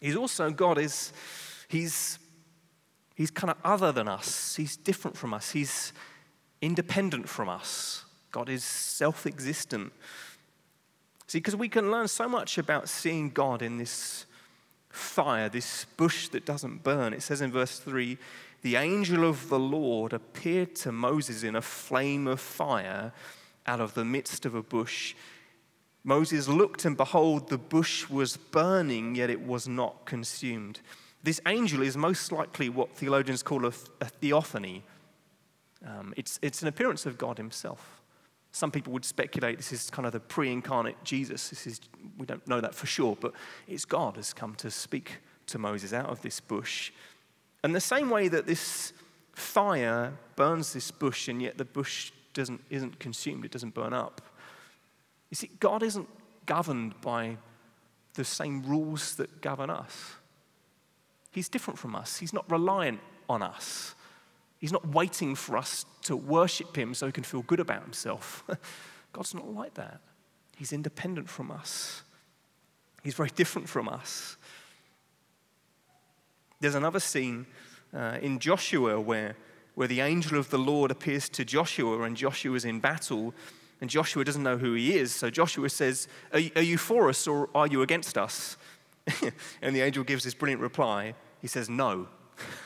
He's 0.00 0.14
also, 0.14 0.48
God 0.52 0.78
is, 0.78 1.12
He's, 1.66 2.20
he's 3.16 3.32
kind 3.32 3.50
of 3.50 3.56
other 3.64 3.90
than 3.90 4.06
us. 4.06 4.54
He's 4.54 4.76
different 4.76 5.16
from 5.16 5.34
us. 5.34 5.50
He's 5.50 5.92
independent 6.60 7.28
from 7.28 7.48
us. 7.48 8.04
God 8.30 8.48
is 8.48 8.62
self 8.62 9.26
existent. 9.26 9.92
See, 11.26 11.38
because 11.38 11.56
we 11.56 11.68
can 11.68 11.90
learn 11.90 12.06
so 12.06 12.28
much 12.28 12.58
about 12.58 12.88
seeing 12.88 13.30
God 13.30 13.60
in 13.60 13.76
this 13.76 14.24
fire, 14.90 15.48
this 15.48 15.84
bush 15.96 16.28
that 16.28 16.46
doesn't 16.46 16.84
burn. 16.84 17.12
It 17.12 17.24
says 17.24 17.40
in 17.40 17.50
verse 17.50 17.80
3 17.80 18.18
the 18.62 18.76
angel 18.76 19.28
of 19.28 19.48
the 19.48 19.58
Lord 19.58 20.12
appeared 20.12 20.76
to 20.76 20.92
Moses 20.92 21.42
in 21.42 21.56
a 21.56 21.62
flame 21.62 22.28
of 22.28 22.38
fire 22.38 23.12
out 23.66 23.80
of 23.80 23.94
the 23.94 24.04
midst 24.04 24.46
of 24.46 24.54
a 24.54 24.62
bush. 24.62 25.16
Moses 26.04 26.48
looked, 26.48 26.84
and 26.84 26.96
behold, 26.96 27.48
the 27.48 27.58
bush 27.58 28.08
was 28.08 28.36
burning, 28.36 29.14
yet 29.14 29.30
it 29.30 29.46
was 29.46 29.68
not 29.68 30.04
consumed. 30.04 30.80
This 31.22 31.40
angel 31.46 31.82
is 31.82 31.96
most 31.96 32.32
likely 32.32 32.68
what 32.68 32.96
theologians 32.96 33.42
call 33.42 33.64
a, 33.66 33.70
theophany. 33.70 34.82
Um, 35.86 36.12
it's, 36.16 36.40
it's 36.42 36.62
an 36.62 36.68
appearance 36.68 37.06
of 37.06 37.18
God 37.18 37.38
Himself. 37.38 38.02
Some 38.50 38.70
people 38.70 38.92
would 38.92 39.04
speculate 39.04 39.56
this 39.56 39.72
is 39.72 39.88
kind 39.90 40.04
of 40.04 40.12
the 40.12 40.20
pre 40.20 40.52
incarnate 40.52 41.02
Jesus. 41.04 41.48
This 41.48 41.66
is, 41.66 41.80
we 42.18 42.26
don't 42.26 42.46
know 42.46 42.60
that 42.60 42.74
for 42.74 42.86
sure, 42.86 43.16
but 43.18 43.32
it's 43.68 43.84
God 43.84 44.16
has 44.16 44.34
come 44.34 44.54
to 44.56 44.70
speak 44.70 45.18
to 45.46 45.58
Moses 45.58 45.92
out 45.92 46.10
of 46.10 46.20
this 46.20 46.40
bush. 46.40 46.92
And 47.64 47.74
the 47.74 47.80
same 47.80 48.10
way 48.10 48.28
that 48.28 48.46
this 48.46 48.92
fire 49.32 50.12
burns 50.36 50.72
this 50.72 50.90
bush 50.90 51.28
and 51.28 51.40
yet 51.40 51.56
the 51.56 51.64
bush 51.64 52.12
doesn't, 52.34 52.60
isn't 52.68 52.98
consumed, 52.98 53.44
it 53.44 53.52
doesn't 53.52 53.74
burn 53.74 53.92
up. 53.92 54.20
You 55.32 55.36
see, 55.36 55.50
God 55.60 55.82
isn't 55.82 56.10
governed 56.44 57.00
by 57.00 57.38
the 58.12 58.24
same 58.24 58.62
rules 58.64 59.14
that 59.16 59.40
govern 59.40 59.70
us. 59.70 60.16
He's 61.30 61.48
different 61.48 61.78
from 61.78 61.96
us, 61.96 62.18
He's 62.18 62.34
not 62.34 62.48
reliant 62.50 63.00
on 63.30 63.42
us. 63.42 63.94
He's 64.58 64.70
not 64.70 64.86
waiting 64.86 65.34
for 65.34 65.56
us 65.56 65.86
to 66.02 66.14
worship 66.14 66.76
him 66.76 66.94
so 66.94 67.06
he 67.06 67.10
can 67.10 67.24
feel 67.24 67.42
good 67.42 67.58
about 67.58 67.82
himself. 67.82 68.44
God's 69.12 69.34
not 69.34 69.52
like 69.52 69.74
that. 69.74 70.00
He's 70.56 70.72
independent 70.72 71.28
from 71.28 71.50
us, 71.50 72.02
he's 73.02 73.14
very 73.14 73.30
different 73.34 73.68
from 73.68 73.88
us. 73.88 74.36
There's 76.60 76.76
another 76.76 77.00
scene 77.00 77.46
uh, 77.92 78.18
in 78.20 78.38
Joshua 78.38 79.00
where, 79.00 79.34
where 79.74 79.88
the 79.88 80.00
angel 80.00 80.38
of 80.38 80.50
the 80.50 80.58
Lord 80.58 80.92
appears 80.92 81.28
to 81.30 81.44
Joshua 81.44 82.02
and 82.02 82.16
Joshua's 82.16 82.64
in 82.64 82.78
battle. 82.78 83.34
And 83.82 83.90
Joshua 83.90 84.24
doesn't 84.24 84.44
know 84.44 84.58
who 84.58 84.74
he 84.74 84.96
is. 84.96 85.12
So 85.12 85.28
Joshua 85.28 85.68
says, 85.68 86.06
Are, 86.32 86.40
are 86.54 86.62
you 86.62 86.78
for 86.78 87.08
us 87.08 87.26
or 87.26 87.50
are 87.52 87.66
you 87.66 87.82
against 87.82 88.16
us? 88.16 88.56
and 89.60 89.74
the 89.74 89.80
angel 89.80 90.04
gives 90.04 90.22
this 90.22 90.34
brilliant 90.34 90.62
reply. 90.62 91.14
He 91.40 91.48
says, 91.48 91.68
No. 91.68 92.06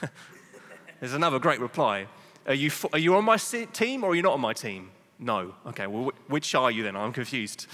There's 1.00 1.14
another 1.14 1.38
great 1.38 1.58
reply. 1.58 2.06
Are 2.46 2.52
you, 2.52 2.70
are 2.92 2.98
you 2.98 3.14
on 3.16 3.24
my 3.24 3.38
team 3.38 4.04
or 4.04 4.10
are 4.10 4.14
you 4.14 4.20
not 4.20 4.34
on 4.34 4.42
my 4.42 4.52
team? 4.52 4.90
No. 5.18 5.54
Okay, 5.64 5.86
well, 5.86 6.12
which 6.28 6.54
are 6.54 6.70
you 6.70 6.82
then? 6.82 6.96
I'm 6.96 7.14
confused. 7.14 7.66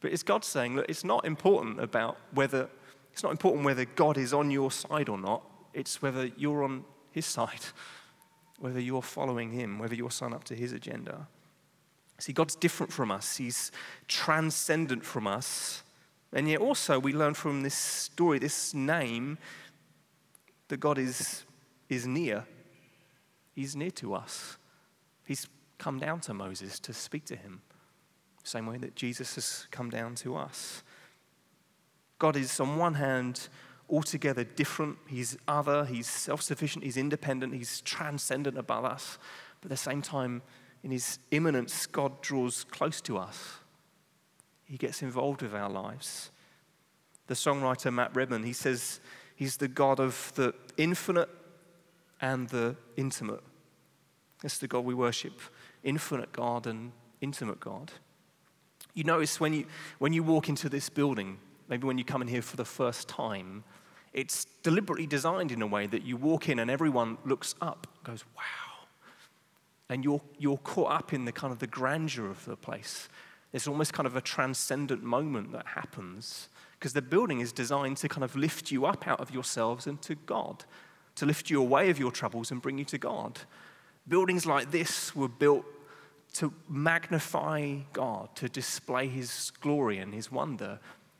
But 0.00 0.10
it's 0.10 0.24
God 0.24 0.44
saying, 0.44 0.74
look, 0.74 0.86
it's 0.88 1.04
not 1.04 1.24
important 1.24 1.78
about 1.80 2.18
whether, 2.32 2.68
it's 3.12 3.22
not 3.22 3.30
important 3.30 3.64
whether 3.64 3.84
God 3.84 4.18
is 4.18 4.34
on 4.34 4.50
your 4.50 4.72
side 4.72 5.08
or 5.08 5.18
not. 5.18 5.44
It's 5.72 6.02
whether 6.02 6.26
you're 6.36 6.64
on 6.64 6.84
his 7.12 7.26
side, 7.26 7.60
whether 8.58 8.80
you're 8.80 9.02
following 9.02 9.52
him, 9.52 9.78
whether 9.78 9.94
you're 9.94 10.10
signed 10.10 10.34
up 10.34 10.42
to 10.44 10.56
his 10.56 10.72
agenda. 10.72 11.28
See, 12.20 12.32
God's 12.32 12.54
different 12.54 12.92
from 12.92 13.10
us, 13.10 13.36
he's 13.36 13.72
transcendent 14.08 15.04
from 15.04 15.26
us. 15.26 15.82
And 16.32 16.48
yet, 16.48 16.60
also, 16.60 17.00
we 17.00 17.12
learn 17.12 17.34
from 17.34 17.62
this 17.62 17.74
story, 17.74 18.38
this 18.38 18.72
name, 18.72 19.38
that 20.68 20.78
God 20.78 20.98
is 20.98 21.44
is 21.88 22.06
near. 22.06 22.46
He's 23.52 23.76
near 23.76 23.90
to 23.92 24.14
us. 24.14 24.56
He's 25.26 25.48
come 25.78 25.98
down 25.98 26.20
to 26.20 26.34
Moses 26.34 26.78
to 26.80 26.92
speak 26.92 27.24
to 27.26 27.36
him, 27.36 27.62
same 28.44 28.66
way 28.66 28.78
that 28.78 28.94
Jesus 28.94 29.34
has 29.34 29.66
come 29.70 29.90
down 29.90 30.14
to 30.16 30.36
us. 30.36 30.82
God 32.18 32.36
is, 32.36 32.60
on 32.60 32.76
one 32.76 32.94
hand, 32.94 33.48
altogether 33.88 34.44
different. 34.44 34.98
He's 35.08 35.36
other, 35.48 35.84
he's 35.84 36.06
self 36.06 36.42
sufficient, 36.42 36.84
he's 36.84 36.96
independent, 36.96 37.54
he's 37.54 37.80
transcendent 37.80 38.56
above 38.56 38.84
us. 38.84 39.18
But 39.60 39.66
at 39.66 39.70
the 39.70 39.76
same 39.82 40.02
time, 40.02 40.42
in 40.82 40.90
his 40.90 41.18
immanence, 41.30 41.86
God 41.86 42.20
draws 42.22 42.64
close 42.64 43.00
to 43.02 43.18
us. 43.18 43.58
He 44.64 44.76
gets 44.76 45.02
involved 45.02 45.42
with 45.42 45.54
our 45.54 45.68
lives. 45.68 46.30
The 47.26 47.34
songwriter 47.34 47.92
Matt 47.92 48.14
Redman, 48.14 48.44
he 48.44 48.52
says 48.52 49.00
he's 49.36 49.56
the 49.56 49.68
God 49.68 50.00
of 50.00 50.32
the 50.36 50.54
infinite 50.76 51.28
and 52.20 52.48
the 52.48 52.76
intimate. 52.96 53.42
That's 54.42 54.58
the 54.58 54.68
God 54.68 54.84
we 54.84 54.94
worship 54.94 55.40
infinite 55.82 56.30
God 56.32 56.66
and 56.66 56.92
intimate 57.20 57.58
God. 57.58 57.90
You 58.94 59.04
notice 59.04 59.40
when 59.40 59.54
you, 59.54 59.66
when 59.98 60.12
you 60.12 60.22
walk 60.22 60.48
into 60.48 60.68
this 60.68 60.88
building, 60.88 61.38
maybe 61.68 61.86
when 61.86 61.96
you 61.96 62.04
come 62.04 62.22
in 62.22 62.28
here 62.28 62.42
for 62.42 62.56
the 62.56 62.64
first 62.64 63.08
time, 63.08 63.64
it's 64.12 64.46
deliberately 64.62 65.06
designed 65.06 65.52
in 65.52 65.62
a 65.62 65.66
way 65.66 65.86
that 65.86 66.02
you 66.02 66.16
walk 66.16 66.48
in 66.48 66.58
and 66.58 66.70
everyone 66.70 67.16
looks 67.24 67.54
up, 67.60 67.86
goes, 68.02 68.24
wow. 68.36 68.69
And 69.90 70.04
you're, 70.04 70.22
you're 70.38 70.56
caught 70.58 70.92
up 70.92 71.12
in 71.12 71.26
the 71.26 71.32
kind 71.32 71.52
of 71.52 71.58
the 71.58 71.66
grandeur 71.66 72.30
of 72.30 72.44
the 72.46 72.56
place. 72.56 73.08
There's 73.50 73.66
almost 73.66 73.92
kind 73.92 74.06
of 74.06 74.16
a 74.16 74.20
transcendent 74.20 75.02
moment 75.02 75.52
that 75.52 75.66
happens 75.66 76.48
because 76.78 76.92
the 76.92 77.02
building 77.02 77.40
is 77.40 77.52
designed 77.52 77.98
to 77.98 78.08
kind 78.08 78.24
of 78.24 78.34
lift 78.36 78.70
you 78.70 78.86
up 78.86 79.06
out 79.06 79.20
of 79.20 79.32
yourselves 79.32 79.86
and 79.86 80.00
to 80.02 80.14
God, 80.14 80.64
to 81.16 81.26
lift 81.26 81.50
you 81.50 81.60
away 81.60 81.90
of 81.90 81.98
your 81.98 82.12
troubles 82.12 82.50
and 82.50 82.62
bring 82.62 82.78
you 82.78 82.84
to 82.86 82.98
God. 82.98 83.40
Buildings 84.08 84.46
like 84.46 84.70
this 84.70 85.14
were 85.14 85.28
built 85.28 85.64
to 86.34 86.52
magnify 86.68 87.74
God, 87.92 88.34
to 88.36 88.48
display 88.48 89.08
His 89.08 89.50
glory 89.60 89.98
and 89.98 90.14
His 90.14 90.30
wonder. 90.30 90.78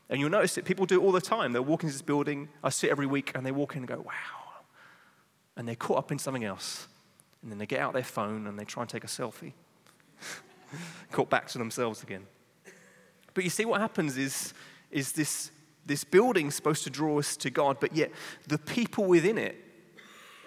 And 0.09 0.19
you'll 0.19 0.29
notice 0.29 0.55
that 0.55 0.65
people 0.65 0.85
do 0.85 1.01
it 1.01 1.03
all 1.03 1.11
the 1.11 1.21
time. 1.21 1.51
They'll 1.51 1.63
walk 1.63 1.83
into 1.83 1.93
this 1.93 2.01
building, 2.01 2.47
I 2.63 2.69
sit 2.69 2.89
every 2.89 3.05
week, 3.05 3.33
and 3.35 3.45
they 3.45 3.51
walk 3.51 3.73
in 3.73 3.79
and 3.79 3.87
go, 3.87 3.99
wow. 3.99 4.63
And 5.57 5.67
they're 5.67 5.75
caught 5.75 5.97
up 5.97 6.11
in 6.11 6.19
something 6.19 6.45
else. 6.45 6.87
And 7.41 7.51
then 7.51 7.57
they 7.57 7.65
get 7.65 7.79
out 7.79 7.93
their 7.93 8.03
phone 8.03 8.47
and 8.47 8.57
they 8.57 8.65
try 8.65 8.83
and 8.83 8.89
take 8.89 9.03
a 9.03 9.07
selfie. 9.07 9.53
caught 11.11 11.29
back 11.29 11.47
to 11.49 11.57
themselves 11.57 12.03
again. 12.03 12.25
But 13.33 13.43
you 13.43 13.49
see, 13.49 13.65
what 13.65 13.81
happens 13.81 14.17
is, 14.17 14.53
is 14.91 15.11
this, 15.13 15.51
this 15.85 16.03
building 16.03 16.51
supposed 16.51 16.83
to 16.83 16.89
draw 16.89 17.19
us 17.19 17.35
to 17.37 17.49
God, 17.49 17.77
but 17.79 17.95
yet 17.95 18.11
the 18.47 18.57
people 18.57 19.05
within 19.05 19.37
it, 19.37 19.55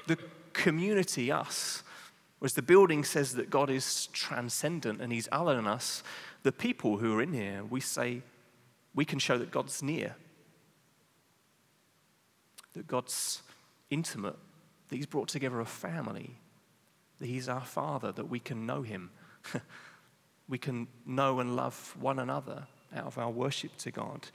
the 0.06 0.18
community, 0.52 1.32
us, 1.32 1.82
Whereas 2.44 2.52
the 2.52 2.60
building 2.60 3.04
says 3.04 3.36
that 3.36 3.48
God 3.48 3.70
is 3.70 4.08
transcendent 4.08 5.00
and 5.00 5.10
He's 5.10 5.30
other 5.32 5.56
than 5.56 5.66
us, 5.66 6.02
the 6.42 6.52
people 6.52 6.98
who 6.98 7.16
are 7.16 7.22
in 7.22 7.32
here, 7.32 7.64
we 7.64 7.80
say 7.80 8.20
we 8.94 9.06
can 9.06 9.18
show 9.18 9.38
that 9.38 9.50
God's 9.50 9.82
near, 9.82 10.14
that 12.74 12.86
God's 12.86 13.40
intimate, 13.88 14.36
that 14.88 14.96
He's 14.96 15.06
brought 15.06 15.28
together 15.28 15.58
a 15.58 15.64
family, 15.64 16.36
that 17.18 17.26
He's 17.26 17.48
our 17.48 17.64
Father, 17.64 18.12
that 18.12 18.28
we 18.28 18.38
can 18.38 18.66
know 18.66 18.82
Him. 18.82 19.10
we 20.48 20.58
can 20.58 20.88
know 21.06 21.40
and 21.40 21.56
love 21.56 21.96
one 21.98 22.18
another 22.18 22.66
out 22.94 23.06
of 23.06 23.18
our 23.18 23.30
worship 23.30 23.76
to 23.78 23.90
God. 23.90 24.28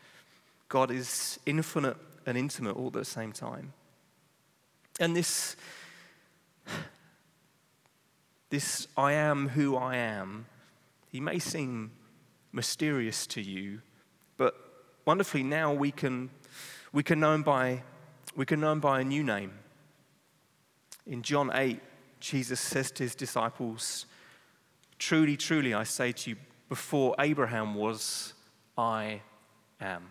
God 0.68 0.92
is 0.92 1.40
infinite 1.46 1.98
and 2.26 2.38
intimate 2.38 2.76
all 2.76 2.88
at 2.88 2.94
the 2.94 3.06
same 3.06 3.32
time. 3.32 3.74
And 5.00 5.16
this 5.16 5.56
this 8.50 8.88
I 8.98 9.14
am 9.14 9.50
who 9.50 9.76
I 9.76 9.96
am, 9.98 10.46
he 11.12 11.20
may 11.20 11.40
seem 11.40 11.92
mysterious 12.52 13.28
to 13.28 13.42
you, 13.42 13.82
but 14.38 14.56
wonderfully 15.06 15.44
now 15.44 15.74
we 15.74 15.92
can, 15.92 16.30
we 16.92 17.04
can, 17.04 17.20
know, 17.20 17.34
him 17.34 17.44
by, 17.44 17.84
we 18.36 18.46
can 18.46 18.60
know 18.60 18.72
him 18.72 18.80
by 18.80 19.02
a 19.02 19.04
new 19.04 19.24
name. 19.24 19.54
In 21.06 21.22
John 21.22 21.52
8, 21.54 21.80
Jesus 22.20 22.60
says 22.60 22.92
to 22.92 23.04
his 23.04 23.16
disciples, 23.16 24.06
Truly, 24.98 25.38
truly, 25.38 25.74
I 25.74 25.84
say 25.84 26.12
to 26.12 26.32
you, 26.32 26.36
before 26.68 27.16
Abraham 27.20 27.76
was, 27.76 28.34
I 28.78 29.22
am. 29.80 30.08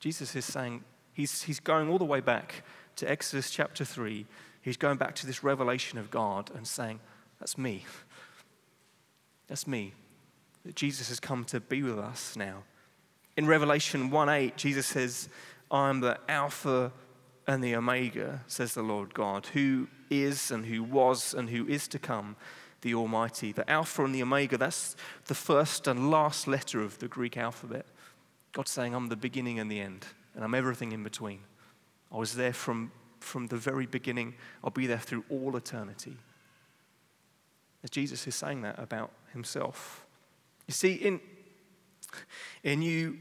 Jesus 0.00 0.34
is 0.34 0.44
saying, 0.44 0.84
he's, 1.12 1.42
he's 1.42 1.60
going 1.60 1.88
all 1.88 1.98
the 1.98 2.04
way 2.04 2.20
back 2.20 2.64
to 2.96 3.10
Exodus 3.10 3.50
chapter 3.50 3.84
3 3.84 4.26
He's 4.68 4.76
going 4.76 4.98
back 4.98 5.14
to 5.16 5.26
this 5.26 5.42
revelation 5.42 5.98
of 5.98 6.10
God 6.10 6.50
and 6.54 6.66
saying, 6.66 7.00
That's 7.38 7.56
me. 7.56 7.86
That's 9.46 9.66
me. 9.66 9.94
That 10.66 10.74
Jesus 10.74 11.08
has 11.08 11.20
come 11.20 11.44
to 11.46 11.58
be 11.58 11.82
with 11.82 11.98
us 11.98 12.36
now. 12.36 12.64
In 13.38 13.46
Revelation 13.46 14.10
1 14.10 14.28
8, 14.28 14.56
Jesus 14.58 14.86
says, 14.86 15.30
I 15.70 15.88
am 15.88 16.00
the 16.00 16.18
Alpha 16.28 16.92
and 17.46 17.64
the 17.64 17.76
Omega, 17.76 18.42
says 18.46 18.74
the 18.74 18.82
Lord 18.82 19.14
God, 19.14 19.46
who 19.46 19.88
is 20.10 20.50
and 20.50 20.66
who 20.66 20.82
was 20.82 21.34
and 21.34 21.50
who 21.50 21.66
is 21.66 21.88
to 21.88 21.98
come, 21.98 22.36
the 22.82 22.94
Almighty. 22.94 23.52
The 23.52 23.68
Alpha 23.70 24.04
and 24.04 24.14
the 24.14 24.22
Omega, 24.22 24.56
that's 24.56 24.96
the 25.26 25.34
first 25.34 25.86
and 25.86 26.10
last 26.10 26.46
letter 26.46 26.80
of 26.80 26.98
the 26.98 27.08
Greek 27.08 27.36
alphabet. 27.36 27.86
God 28.52 28.68
saying, 28.68 28.94
I'm 28.94 29.08
the 29.08 29.16
beginning 29.16 29.58
and 29.58 29.70
the 29.70 29.80
end, 29.80 30.06
and 30.34 30.44
I'm 30.44 30.54
everything 30.54 30.92
in 30.92 31.02
between. 31.02 31.40
I 32.10 32.16
was 32.16 32.34
there 32.34 32.52
from 32.52 32.92
from 33.20 33.46
the 33.48 33.56
very 33.56 33.86
beginning. 33.86 34.34
I'll 34.62 34.70
be 34.70 34.86
there 34.86 34.98
through 34.98 35.24
all 35.28 35.56
eternity. 35.56 36.16
As 37.82 37.90
Jesus 37.90 38.26
is 38.26 38.34
saying 38.34 38.62
that 38.62 38.78
about 38.78 39.10
himself. 39.32 40.04
You 40.66 40.74
see, 40.74 40.94
in, 40.94 41.20
in 42.62 42.82
you, 42.82 43.18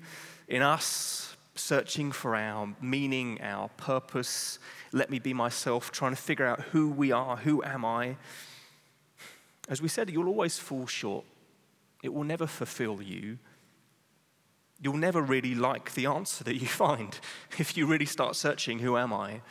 in 0.47 0.61
us, 0.61 1.35
searching 1.55 2.11
for 2.11 2.35
our 2.35 2.73
meaning, 2.81 3.39
our 3.41 3.69
purpose, 3.77 4.59
let 4.91 5.09
me 5.09 5.19
be 5.19 5.33
myself, 5.33 5.91
trying 5.91 6.15
to 6.15 6.21
figure 6.21 6.45
out 6.45 6.61
who 6.71 6.89
we 6.89 7.11
are, 7.11 7.37
who 7.37 7.63
am 7.63 7.83
I. 7.83 8.17
As 9.69 9.81
we 9.81 9.87
said, 9.87 10.09
you'll 10.09 10.27
always 10.27 10.57
fall 10.57 10.87
short. 10.87 11.25
It 12.03 12.13
will 12.13 12.23
never 12.23 12.47
fulfill 12.47 13.01
you. 13.01 13.37
You'll 14.79 14.97
never 14.97 15.21
really 15.21 15.55
like 15.55 15.93
the 15.93 16.05
answer 16.05 16.43
that 16.43 16.55
you 16.55 16.67
find 16.85 17.19
if 17.57 17.75
you 17.75 17.85
really 17.85 18.05
start 18.05 18.35
searching, 18.35 18.79
who 18.79 18.97
am 18.97 19.13
I? 19.13 19.41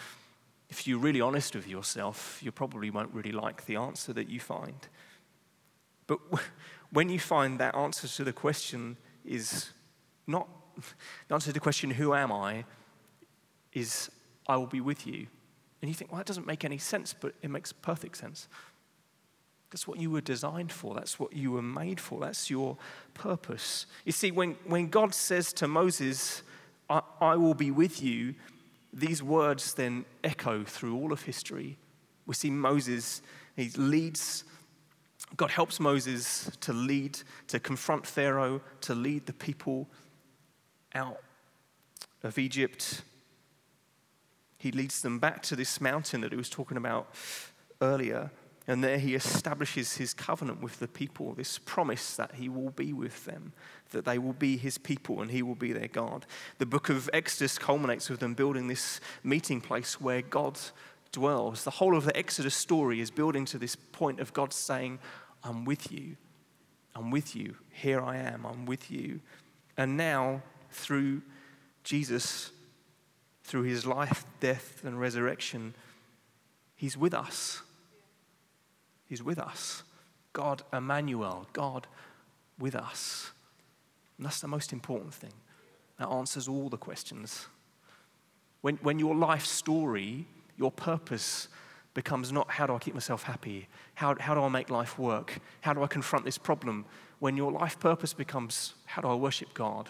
if 0.68 0.86
you're 0.86 0.98
really 0.98 1.20
honest 1.20 1.54
with 1.54 1.68
yourself, 1.68 2.40
you 2.42 2.50
probably 2.50 2.90
won't 2.90 3.12
really 3.14 3.32
like 3.32 3.66
the 3.66 3.76
answer 3.76 4.12
that 4.12 4.28
you 4.28 4.40
find. 4.40 4.88
But 6.06 6.18
when 6.90 7.08
you 7.08 7.18
find 7.18 7.58
that 7.60 7.74
answer 7.74 8.08
to 8.08 8.24
the 8.24 8.32
question 8.32 8.96
is 9.24 9.70
not, 10.26 10.48
the 11.28 11.34
answer 11.34 11.46
to 11.46 11.52
the 11.52 11.60
question, 11.60 11.90
who 11.90 12.14
am 12.14 12.32
I, 12.32 12.64
is 13.72 14.10
I 14.48 14.56
will 14.56 14.66
be 14.66 14.80
with 14.80 15.06
you. 15.06 15.26
And 15.82 15.88
you 15.88 15.94
think, 15.94 16.10
well, 16.10 16.18
that 16.18 16.26
doesn't 16.26 16.46
make 16.46 16.64
any 16.64 16.78
sense, 16.78 17.14
but 17.18 17.34
it 17.42 17.50
makes 17.50 17.72
perfect 17.72 18.16
sense. 18.16 18.48
That's 19.70 19.86
what 19.86 19.98
you 19.98 20.10
were 20.10 20.20
designed 20.20 20.72
for. 20.72 20.94
That's 20.94 21.18
what 21.18 21.32
you 21.32 21.52
were 21.52 21.62
made 21.62 22.00
for. 22.00 22.20
That's 22.20 22.48
your 22.48 22.76
purpose. 23.14 23.86
You 24.04 24.12
see, 24.12 24.30
when, 24.30 24.52
when 24.64 24.88
God 24.88 25.12
says 25.12 25.52
to 25.54 25.68
Moses, 25.68 26.42
I, 26.88 27.02
I 27.20 27.36
will 27.36 27.54
be 27.54 27.70
with 27.70 28.02
you, 28.02 28.34
these 28.92 29.22
words 29.22 29.74
then 29.74 30.04
echo 30.24 30.64
through 30.64 30.96
all 30.96 31.12
of 31.12 31.22
history. 31.22 31.76
We 32.26 32.34
see 32.34 32.50
Moses, 32.50 33.22
he 33.56 33.68
leads, 33.76 34.44
God 35.36 35.50
helps 35.50 35.80
Moses 35.80 36.50
to 36.60 36.72
lead, 36.72 37.18
to 37.48 37.60
confront 37.60 38.06
Pharaoh, 38.06 38.62
to 38.82 38.94
lead 38.94 39.26
the 39.26 39.32
people 39.32 39.88
out 40.94 41.18
of 42.22 42.38
Egypt. 42.38 43.02
He 44.58 44.72
leads 44.72 45.02
them 45.02 45.18
back 45.18 45.42
to 45.44 45.56
this 45.56 45.80
mountain 45.80 46.22
that 46.22 46.32
he 46.32 46.36
was 46.36 46.48
talking 46.48 46.76
about 46.76 47.14
earlier. 47.80 48.30
And 48.68 48.82
there 48.82 48.98
he 48.98 49.14
establishes 49.14 49.96
his 49.96 50.12
covenant 50.12 50.60
with 50.60 50.80
the 50.80 50.88
people, 50.88 51.34
this 51.34 51.58
promise 51.58 52.16
that 52.16 52.34
he 52.34 52.48
will 52.48 52.70
be 52.70 52.92
with 52.92 53.24
them, 53.24 53.52
that 53.90 54.04
they 54.04 54.18
will 54.18 54.32
be 54.32 54.56
his 54.56 54.76
people 54.76 55.22
and 55.22 55.30
he 55.30 55.42
will 55.42 55.54
be 55.54 55.72
their 55.72 55.86
God. 55.86 56.26
The 56.58 56.66
book 56.66 56.88
of 56.88 57.08
Exodus 57.12 57.58
culminates 57.58 58.10
with 58.10 58.18
them 58.18 58.34
building 58.34 58.66
this 58.66 59.00
meeting 59.22 59.60
place 59.60 60.00
where 60.00 60.20
God 60.20 60.58
dwells. 61.12 61.62
The 61.62 61.70
whole 61.70 61.96
of 61.96 62.04
the 62.04 62.16
Exodus 62.16 62.56
story 62.56 63.00
is 63.00 63.10
building 63.10 63.44
to 63.46 63.58
this 63.58 63.76
point 63.76 64.18
of 64.18 64.32
God 64.32 64.52
saying, 64.52 64.98
I'm 65.44 65.64
with 65.64 65.92
you. 65.92 66.16
I'm 66.96 67.12
with 67.12 67.36
you. 67.36 67.54
Here 67.70 68.00
I 68.00 68.16
am. 68.16 68.44
I'm 68.44 68.66
with 68.66 68.90
you. 68.90 69.20
And 69.76 69.96
now, 69.96 70.42
through 70.72 71.22
Jesus, 71.84 72.50
through 73.46 73.62
his 73.62 73.86
life, 73.86 74.24
death, 74.40 74.82
and 74.84 74.98
resurrection, 74.98 75.74
he's 76.74 76.96
with 76.96 77.14
us. 77.14 77.62
He's 79.08 79.22
with 79.22 79.38
us. 79.38 79.84
God, 80.32 80.62
Emmanuel, 80.72 81.46
God 81.52 81.86
with 82.58 82.74
us. 82.74 83.30
And 84.18 84.26
that's 84.26 84.40
the 84.40 84.48
most 84.48 84.72
important 84.72 85.14
thing. 85.14 85.32
That 85.98 86.08
answers 86.08 86.48
all 86.48 86.68
the 86.68 86.76
questions. 86.76 87.46
When, 88.62 88.76
when 88.78 88.98
your 88.98 89.14
life 89.14 89.46
story, 89.46 90.26
your 90.56 90.72
purpose 90.72 91.46
becomes 91.94 92.32
not 92.32 92.50
how 92.50 92.66
do 92.66 92.74
I 92.74 92.78
keep 92.78 92.94
myself 92.94 93.22
happy? 93.22 93.68
How, 93.94 94.16
how 94.18 94.34
do 94.34 94.42
I 94.42 94.48
make 94.48 94.70
life 94.70 94.98
work? 94.98 95.38
How 95.60 95.72
do 95.72 95.84
I 95.84 95.86
confront 95.86 96.24
this 96.24 96.36
problem? 96.36 96.84
When 97.20 97.36
your 97.36 97.52
life 97.52 97.78
purpose 97.78 98.12
becomes 98.12 98.74
how 98.86 99.02
do 99.02 99.08
I 99.08 99.14
worship 99.14 99.54
God? 99.54 99.88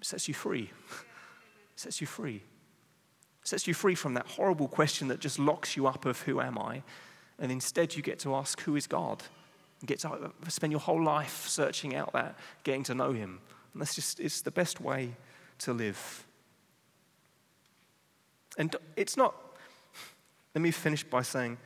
It 0.00 0.06
sets 0.06 0.28
you 0.28 0.34
free. 0.34 0.70
It 0.72 1.80
sets 1.80 2.00
you 2.00 2.06
free. 2.06 2.42
Sets 3.44 3.66
you 3.66 3.74
free 3.74 3.94
from 3.94 4.14
that 4.14 4.26
horrible 4.26 4.68
question 4.68 5.08
that 5.08 5.20
just 5.20 5.38
locks 5.38 5.76
you 5.76 5.86
up 5.86 6.06
of 6.06 6.22
who 6.22 6.40
am 6.40 6.58
I? 6.58 6.82
And 7.38 7.52
instead, 7.52 7.94
you 7.94 8.02
get 8.02 8.18
to 8.20 8.34
ask, 8.34 8.60
Who 8.62 8.76
is 8.76 8.86
God? 8.86 9.22
And 9.80 9.88
get 9.88 10.00
to 10.00 10.10
uh, 10.10 10.28
spend 10.48 10.72
your 10.72 10.80
whole 10.80 11.02
life 11.02 11.46
searching 11.46 11.94
out 11.94 12.12
that, 12.12 12.36
getting 12.62 12.82
to 12.84 12.94
know 12.94 13.12
Him. 13.12 13.40
And 13.72 13.82
that's 13.82 13.94
just, 13.94 14.20
it's 14.20 14.40
the 14.40 14.50
best 14.50 14.80
way 14.80 15.10
to 15.58 15.72
live. 15.72 16.24
And 18.56 18.74
it's 18.96 19.16
not, 19.16 19.34
Let 20.54 20.62
me 20.62 20.70
finish 20.70 21.04
by 21.04 21.22
saying 21.22 21.58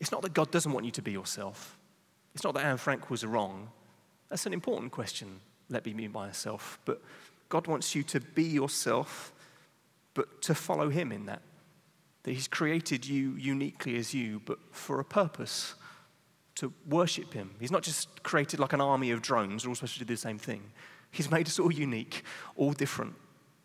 it's 0.00 0.10
not 0.10 0.22
that 0.22 0.34
God 0.34 0.50
doesn't 0.50 0.72
want 0.72 0.84
you 0.84 0.92
to 0.92 1.02
be 1.02 1.12
yourself. 1.12 1.78
It's 2.34 2.42
not 2.42 2.54
that 2.54 2.64
Anne 2.64 2.76
Frank 2.76 3.08
was 3.08 3.24
wrong. 3.24 3.68
That's 4.28 4.46
an 4.46 4.52
important 4.52 4.90
question. 4.90 5.40
Let 5.70 5.86
me 5.86 5.92
be 5.92 6.08
myself. 6.08 6.80
But 6.84 7.00
God 7.48 7.66
wants 7.66 7.94
you 7.94 8.02
to 8.04 8.20
be 8.20 8.42
yourself, 8.42 9.32
but 10.14 10.42
to 10.42 10.54
follow 10.54 10.88
Him 10.88 11.12
in 11.12 11.26
that. 11.26 11.42
That 12.22 12.32
He's 12.32 12.48
created 12.48 13.06
you 13.06 13.34
uniquely 13.36 13.96
as 13.96 14.14
you, 14.14 14.40
but 14.44 14.58
for 14.70 15.00
a 15.00 15.04
purpose 15.04 15.74
to 16.56 16.72
worship 16.88 17.32
Him. 17.32 17.54
He's 17.58 17.70
not 17.70 17.82
just 17.82 18.22
created 18.22 18.60
like 18.60 18.72
an 18.72 18.80
army 18.80 19.10
of 19.10 19.22
drones, 19.22 19.64
we're 19.64 19.70
all 19.70 19.74
supposed 19.74 19.94
to 19.94 19.98
do 20.00 20.04
the 20.04 20.16
same 20.16 20.38
thing. 20.38 20.62
He's 21.10 21.30
made 21.30 21.46
us 21.46 21.58
all 21.58 21.72
unique, 21.72 22.24
all 22.56 22.72
different, 22.72 23.14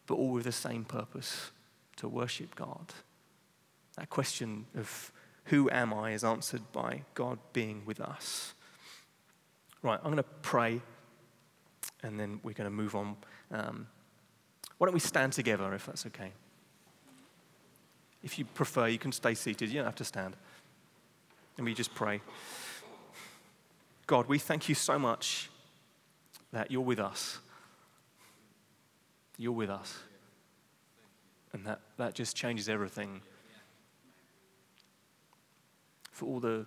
but 0.05 0.15
all 0.15 0.31
with 0.31 0.43
the 0.43 0.51
same 0.51 0.83
purpose 0.83 1.51
to 1.97 2.07
worship 2.07 2.55
God. 2.55 2.93
That 3.97 4.09
question 4.09 4.65
of 4.75 5.11
who 5.45 5.69
am 5.69 5.93
I 5.93 6.11
is 6.11 6.23
answered 6.23 6.61
by 6.71 7.03
God 7.13 7.39
being 7.53 7.83
with 7.85 8.01
us. 8.01 8.53
Right, 9.81 9.99
I'm 10.03 10.11
going 10.11 10.17
to 10.17 10.23
pray 10.23 10.81
and 12.03 12.19
then 12.19 12.39
we're 12.43 12.53
going 12.53 12.69
to 12.69 12.75
move 12.75 12.95
on. 12.95 13.15
Um, 13.51 13.87
why 14.77 14.85
don't 14.85 14.93
we 14.93 14.99
stand 14.99 15.33
together 15.33 15.73
if 15.73 15.85
that's 15.85 16.05
okay? 16.05 16.31
If 18.23 18.37
you 18.37 18.45
prefer, 18.45 18.87
you 18.87 18.99
can 18.99 19.11
stay 19.11 19.33
seated. 19.33 19.69
You 19.69 19.75
don't 19.75 19.85
have 19.85 19.95
to 19.95 20.03
stand. 20.03 20.35
And 21.57 21.65
we 21.65 21.73
just 21.73 21.93
pray. 21.95 22.21
God, 24.05 24.27
we 24.27 24.37
thank 24.39 24.69
you 24.69 24.75
so 24.75 24.99
much 24.99 25.49
that 26.51 26.71
you're 26.71 26.81
with 26.81 26.99
us. 26.99 27.39
You're 29.37 29.51
with 29.51 29.69
us. 29.69 29.97
And 31.53 31.65
that, 31.65 31.81
that 31.97 32.13
just 32.13 32.35
changes 32.35 32.69
everything. 32.69 33.21
For 36.11 36.25
all 36.25 36.39
the, 36.39 36.65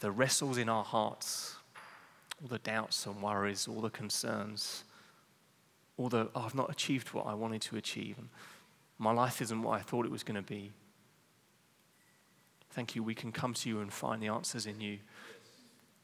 the 0.00 0.10
wrestles 0.10 0.58
in 0.58 0.68
our 0.68 0.84
hearts, 0.84 1.56
all 2.42 2.48
the 2.48 2.58
doubts 2.58 3.06
and 3.06 3.22
worries, 3.22 3.68
all 3.68 3.80
the 3.80 3.90
concerns, 3.90 4.84
the, 5.98 6.28
oh, 6.34 6.42
I've 6.42 6.54
not 6.54 6.70
achieved 6.70 7.08
what 7.14 7.26
I 7.26 7.34
wanted 7.34 7.62
to 7.62 7.76
achieve. 7.76 8.18
And 8.18 8.28
my 8.98 9.12
life 9.12 9.40
isn't 9.40 9.62
what 9.62 9.78
I 9.78 9.82
thought 9.82 10.04
it 10.04 10.12
was 10.12 10.22
going 10.22 10.36
to 10.36 10.42
be. 10.42 10.72
Thank 12.70 12.94
you, 12.94 13.02
we 13.02 13.14
can 13.14 13.32
come 13.32 13.54
to 13.54 13.68
you 13.68 13.80
and 13.80 13.92
find 13.92 14.22
the 14.22 14.28
answers 14.28 14.66
in 14.66 14.80
you. 14.80 14.98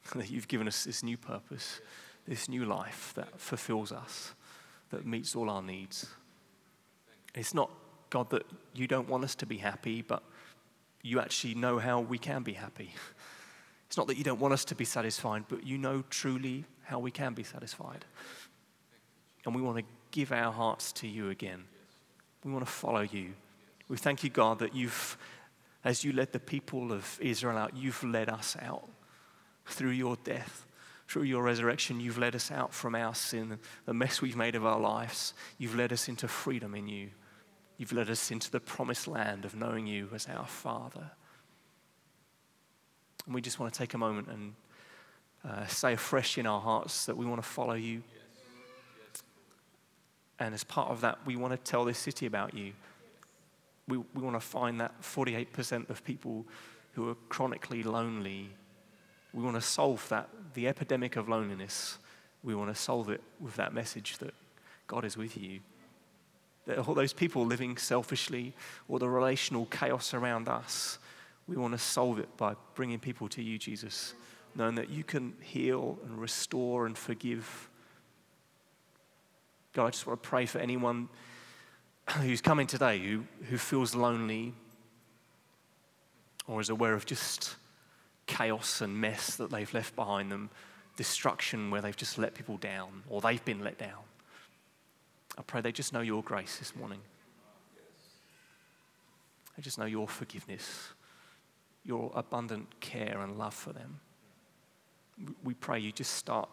that 0.15 0.31
you've 0.31 0.49
given 0.49 0.67
us 0.67 0.85
this 0.85 1.03
new 1.03 1.17
purpose, 1.17 1.81
this 2.27 2.49
new 2.49 2.65
life 2.65 3.13
that 3.15 3.41
fulfills 3.41 3.93
us, 3.93 4.35
that 4.91 5.07
meets 5.07 5.37
all 5.37 5.49
our 5.49 5.63
needs. 5.63 6.07
It's 7.35 7.55
not, 7.55 7.71
God, 8.11 8.31
that 8.31 8.45
you 8.75 8.87
don't 8.87 9.09
want 9.09 9.25
us 9.25 9.35
to 9.37 9.47
be 9.47 9.59
happy, 9.59 10.03
but 10.03 10.23
you 11.03 11.21
actually 11.21 11.55
know 11.55 11.79
how 11.79 12.01
we 12.01 12.19
can 12.19 12.43
be 12.43 12.53
happy. 12.55 12.95
It's 13.87 13.99
not 13.99 14.07
that 14.07 14.17
you 14.17 14.25
don't 14.25 14.41
want 14.41 14.55
us 14.55 14.65
to 14.65 14.75
be 14.75 14.87
satisfied, 14.87 15.45
but 15.51 15.67
you 15.67 15.77
know 15.77 16.03
truly 16.09 16.65
how 16.85 16.99
we 16.99 17.11
can 17.11 17.35
be 17.35 17.43
satisfied. 17.43 18.07
And 19.45 19.55
we 19.55 19.63
want 19.63 19.79
to 19.79 19.85
give 20.11 20.33
our 20.33 20.53
hearts 20.53 20.93
to 20.93 21.09
you 21.09 21.31
again. 21.31 21.65
We 22.45 22.53
want 22.53 22.65
to 22.65 22.71
follow 22.71 23.01
you. 23.01 23.33
We 23.89 23.97
thank 23.97 24.25
you, 24.25 24.31
God, 24.31 24.61
that 24.61 24.75
you've, 24.75 25.17
as 25.85 26.05
you 26.05 26.13
led 26.13 26.33
the 26.33 26.41
people 26.41 26.93
of 26.93 27.19
Israel 27.21 27.59
out, 27.59 27.77
you've 27.77 28.03
led 28.03 28.29
us 28.29 28.57
out 28.63 28.89
through 29.67 29.91
your 29.91 30.17
death, 30.25 30.67
through 31.09 31.25
your 31.25 31.43
resurrection, 31.43 32.01
you've 32.01 32.19
led 32.19 32.35
us 32.35 32.51
out 32.51 32.73
from 32.73 32.95
our 32.95 33.15
sin, 33.15 33.59
the 33.85 33.95
mess 33.95 34.23
we've 34.23 34.37
made 34.37 34.55
of 34.55 34.65
our 34.65 34.81
lives. 34.81 35.35
You've 35.59 35.75
led 35.75 35.93
us 35.93 36.09
into 36.09 36.27
freedom 36.27 36.75
in 36.75 36.89
you. 36.89 37.11
You've 37.77 37.93
led 37.93 38.11
us 38.11 38.31
into 38.31 38.51
the 38.51 38.61
promised 38.61 39.09
land 39.09 39.45
of 39.45 39.55
knowing 39.55 39.87
you 39.87 40.09
as 40.15 40.27
our 40.27 40.47
Father. 40.47 41.11
And 43.27 43.35
we 43.35 43.41
just 43.41 43.59
want 43.59 43.73
to 43.73 43.79
take 43.79 43.95
a 43.95 43.99
moment 43.99 44.29
and 44.29 44.55
uh, 45.45 45.67
say 45.67 45.95
afresh 45.95 46.39
in 46.39 46.47
our 46.47 46.61
hearts 46.61 47.07
that 47.07 47.17
we 47.17 47.27
want 47.27 47.43
to 47.43 47.49
follow 47.49 47.75
you. 47.75 48.03
And 50.45 50.55
as 50.55 50.65
part 50.65 50.91
of 50.91 51.01
that, 51.03 51.19
we 51.25 51.37
want 51.37 51.53
to 51.53 51.71
tell 51.71 51.85
this 51.85 51.99
city 51.99 52.27
about 52.27 52.55
you. 52.55 52.73
We, 53.89 53.99
we 53.99 54.23
want 54.23 54.37
to 54.37 54.41
find 54.41 54.81
that 54.81 55.01
48% 55.03 55.91
of 55.91 56.05
people 56.05 56.47
who 56.95 57.09
are 57.09 57.17
chronically 57.29 57.83
lonely 57.83 58.51
we 59.33 59.43
want 59.43 59.57
to 59.57 59.63
solve 59.63 60.07
that, 60.11 60.29
the 60.55 60.69
epidemic 60.69 61.17
of 61.17 61.29
loneliness. 61.29 61.99
We 62.43 62.55
want 62.55 62.75
to 62.75 62.81
solve 62.81 63.09
it 63.09 63.23
with 63.41 63.57
that 63.57 63.73
message 63.73 64.19
that 64.19 64.35
God 64.87 65.05
is 65.05 65.17
with 65.17 65.37
you. 65.37 65.61
That 66.67 66.79
all 66.79 66.95
those 66.95 67.13
people 67.13 67.47
living 67.47 67.77
selfishly 67.77 68.55
or 68.89 68.99
the 68.99 69.09
relational 69.09 69.67
chaos 69.67 70.13
around 70.13 70.49
us, 70.49 70.99
we 71.49 71.57
want 71.57 71.73
to 71.73 71.79
solve 71.79 72.19
it 72.19 72.37
by 72.37 72.55
bringing 72.75 72.99
people 72.99 73.29
to 73.31 73.43
you, 73.43 73.59
Jesus, 73.59 74.15
knowing 74.55 74.75
that 74.75 74.91
you 74.91 75.03
can 75.03 75.35
heal 75.41 75.99
and 76.05 76.21
restore 76.21 76.87
and 76.87 76.97
forgive. 76.97 77.69
God, 79.73 79.87
I 79.87 79.91
just 79.91 80.07
want 80.07 80.23
to 80.23 80.29
pray 80.29 80.45
for 80.45 80.59
anyone 80.59 81.09
who's 82.19 82.43
coming 82.43 82.67
today 82.67 82.99
who, 82.99 83.25
who 83.49 83.57
feels 83.57 83.95
lonely 83.95 84.53
or 86.47 86.61
is 86.61 86.69
aware 86.69 86.95
of 86.95 87.07
just 87.07 87.57
chaos 88.27 88.83
and 88.83 89.01
mess 89.01 89.37
that 89.37 89.51
they've 89.51 89.73
left 89.73 89.97
behind 89.97 90.31
them, 90.31 90.51
destruction 90.97 91.71
where 91.71 91.81
they've 91.81 91.97
just 91.97 92.19
let 92.19 92.35
people 92.35 92.59
down 92.59 93.03
or 93.09 93.21
they've 93.21 93.45
been 93.45 93.65
let 93.65 93.79
down. 93.79 94.03
I 95.39 95.43
pray 95.43 95.63
they 95.63 95.73
just 95.73 95.95
know 95.95 96.01
your 96.01 96.23
grace 96.23 96.59
this 96.59 96.77
morning. 96.77 97.01
They 99.57 99.63
just 99.63 99.79
know 99.79 99.87
your 99.87 100.09
forgiveness, 100.09 100.89
your 101.85 102.11
abundant 102.15 102.81
care 102.81 103.21
and 103.23 103.39
love 103.39 103.55
for 103.55 103.73
them. 103.73 104.01
We 105.43 105.55
pray 105.55 105.79
you 105.79 105.93
just 105.93 106.15
start 106.15 106.49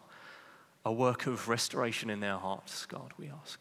a 0.84 0.92
work 0.92 1.26
of 1.26 1.48
restoration 1.48 2.10
in 2.10 2.20
their 2.20 2.38
hearts, 2.38 2.86
God, 2.86 3.12
we 3.18 3.28
ask. 3.28 3.60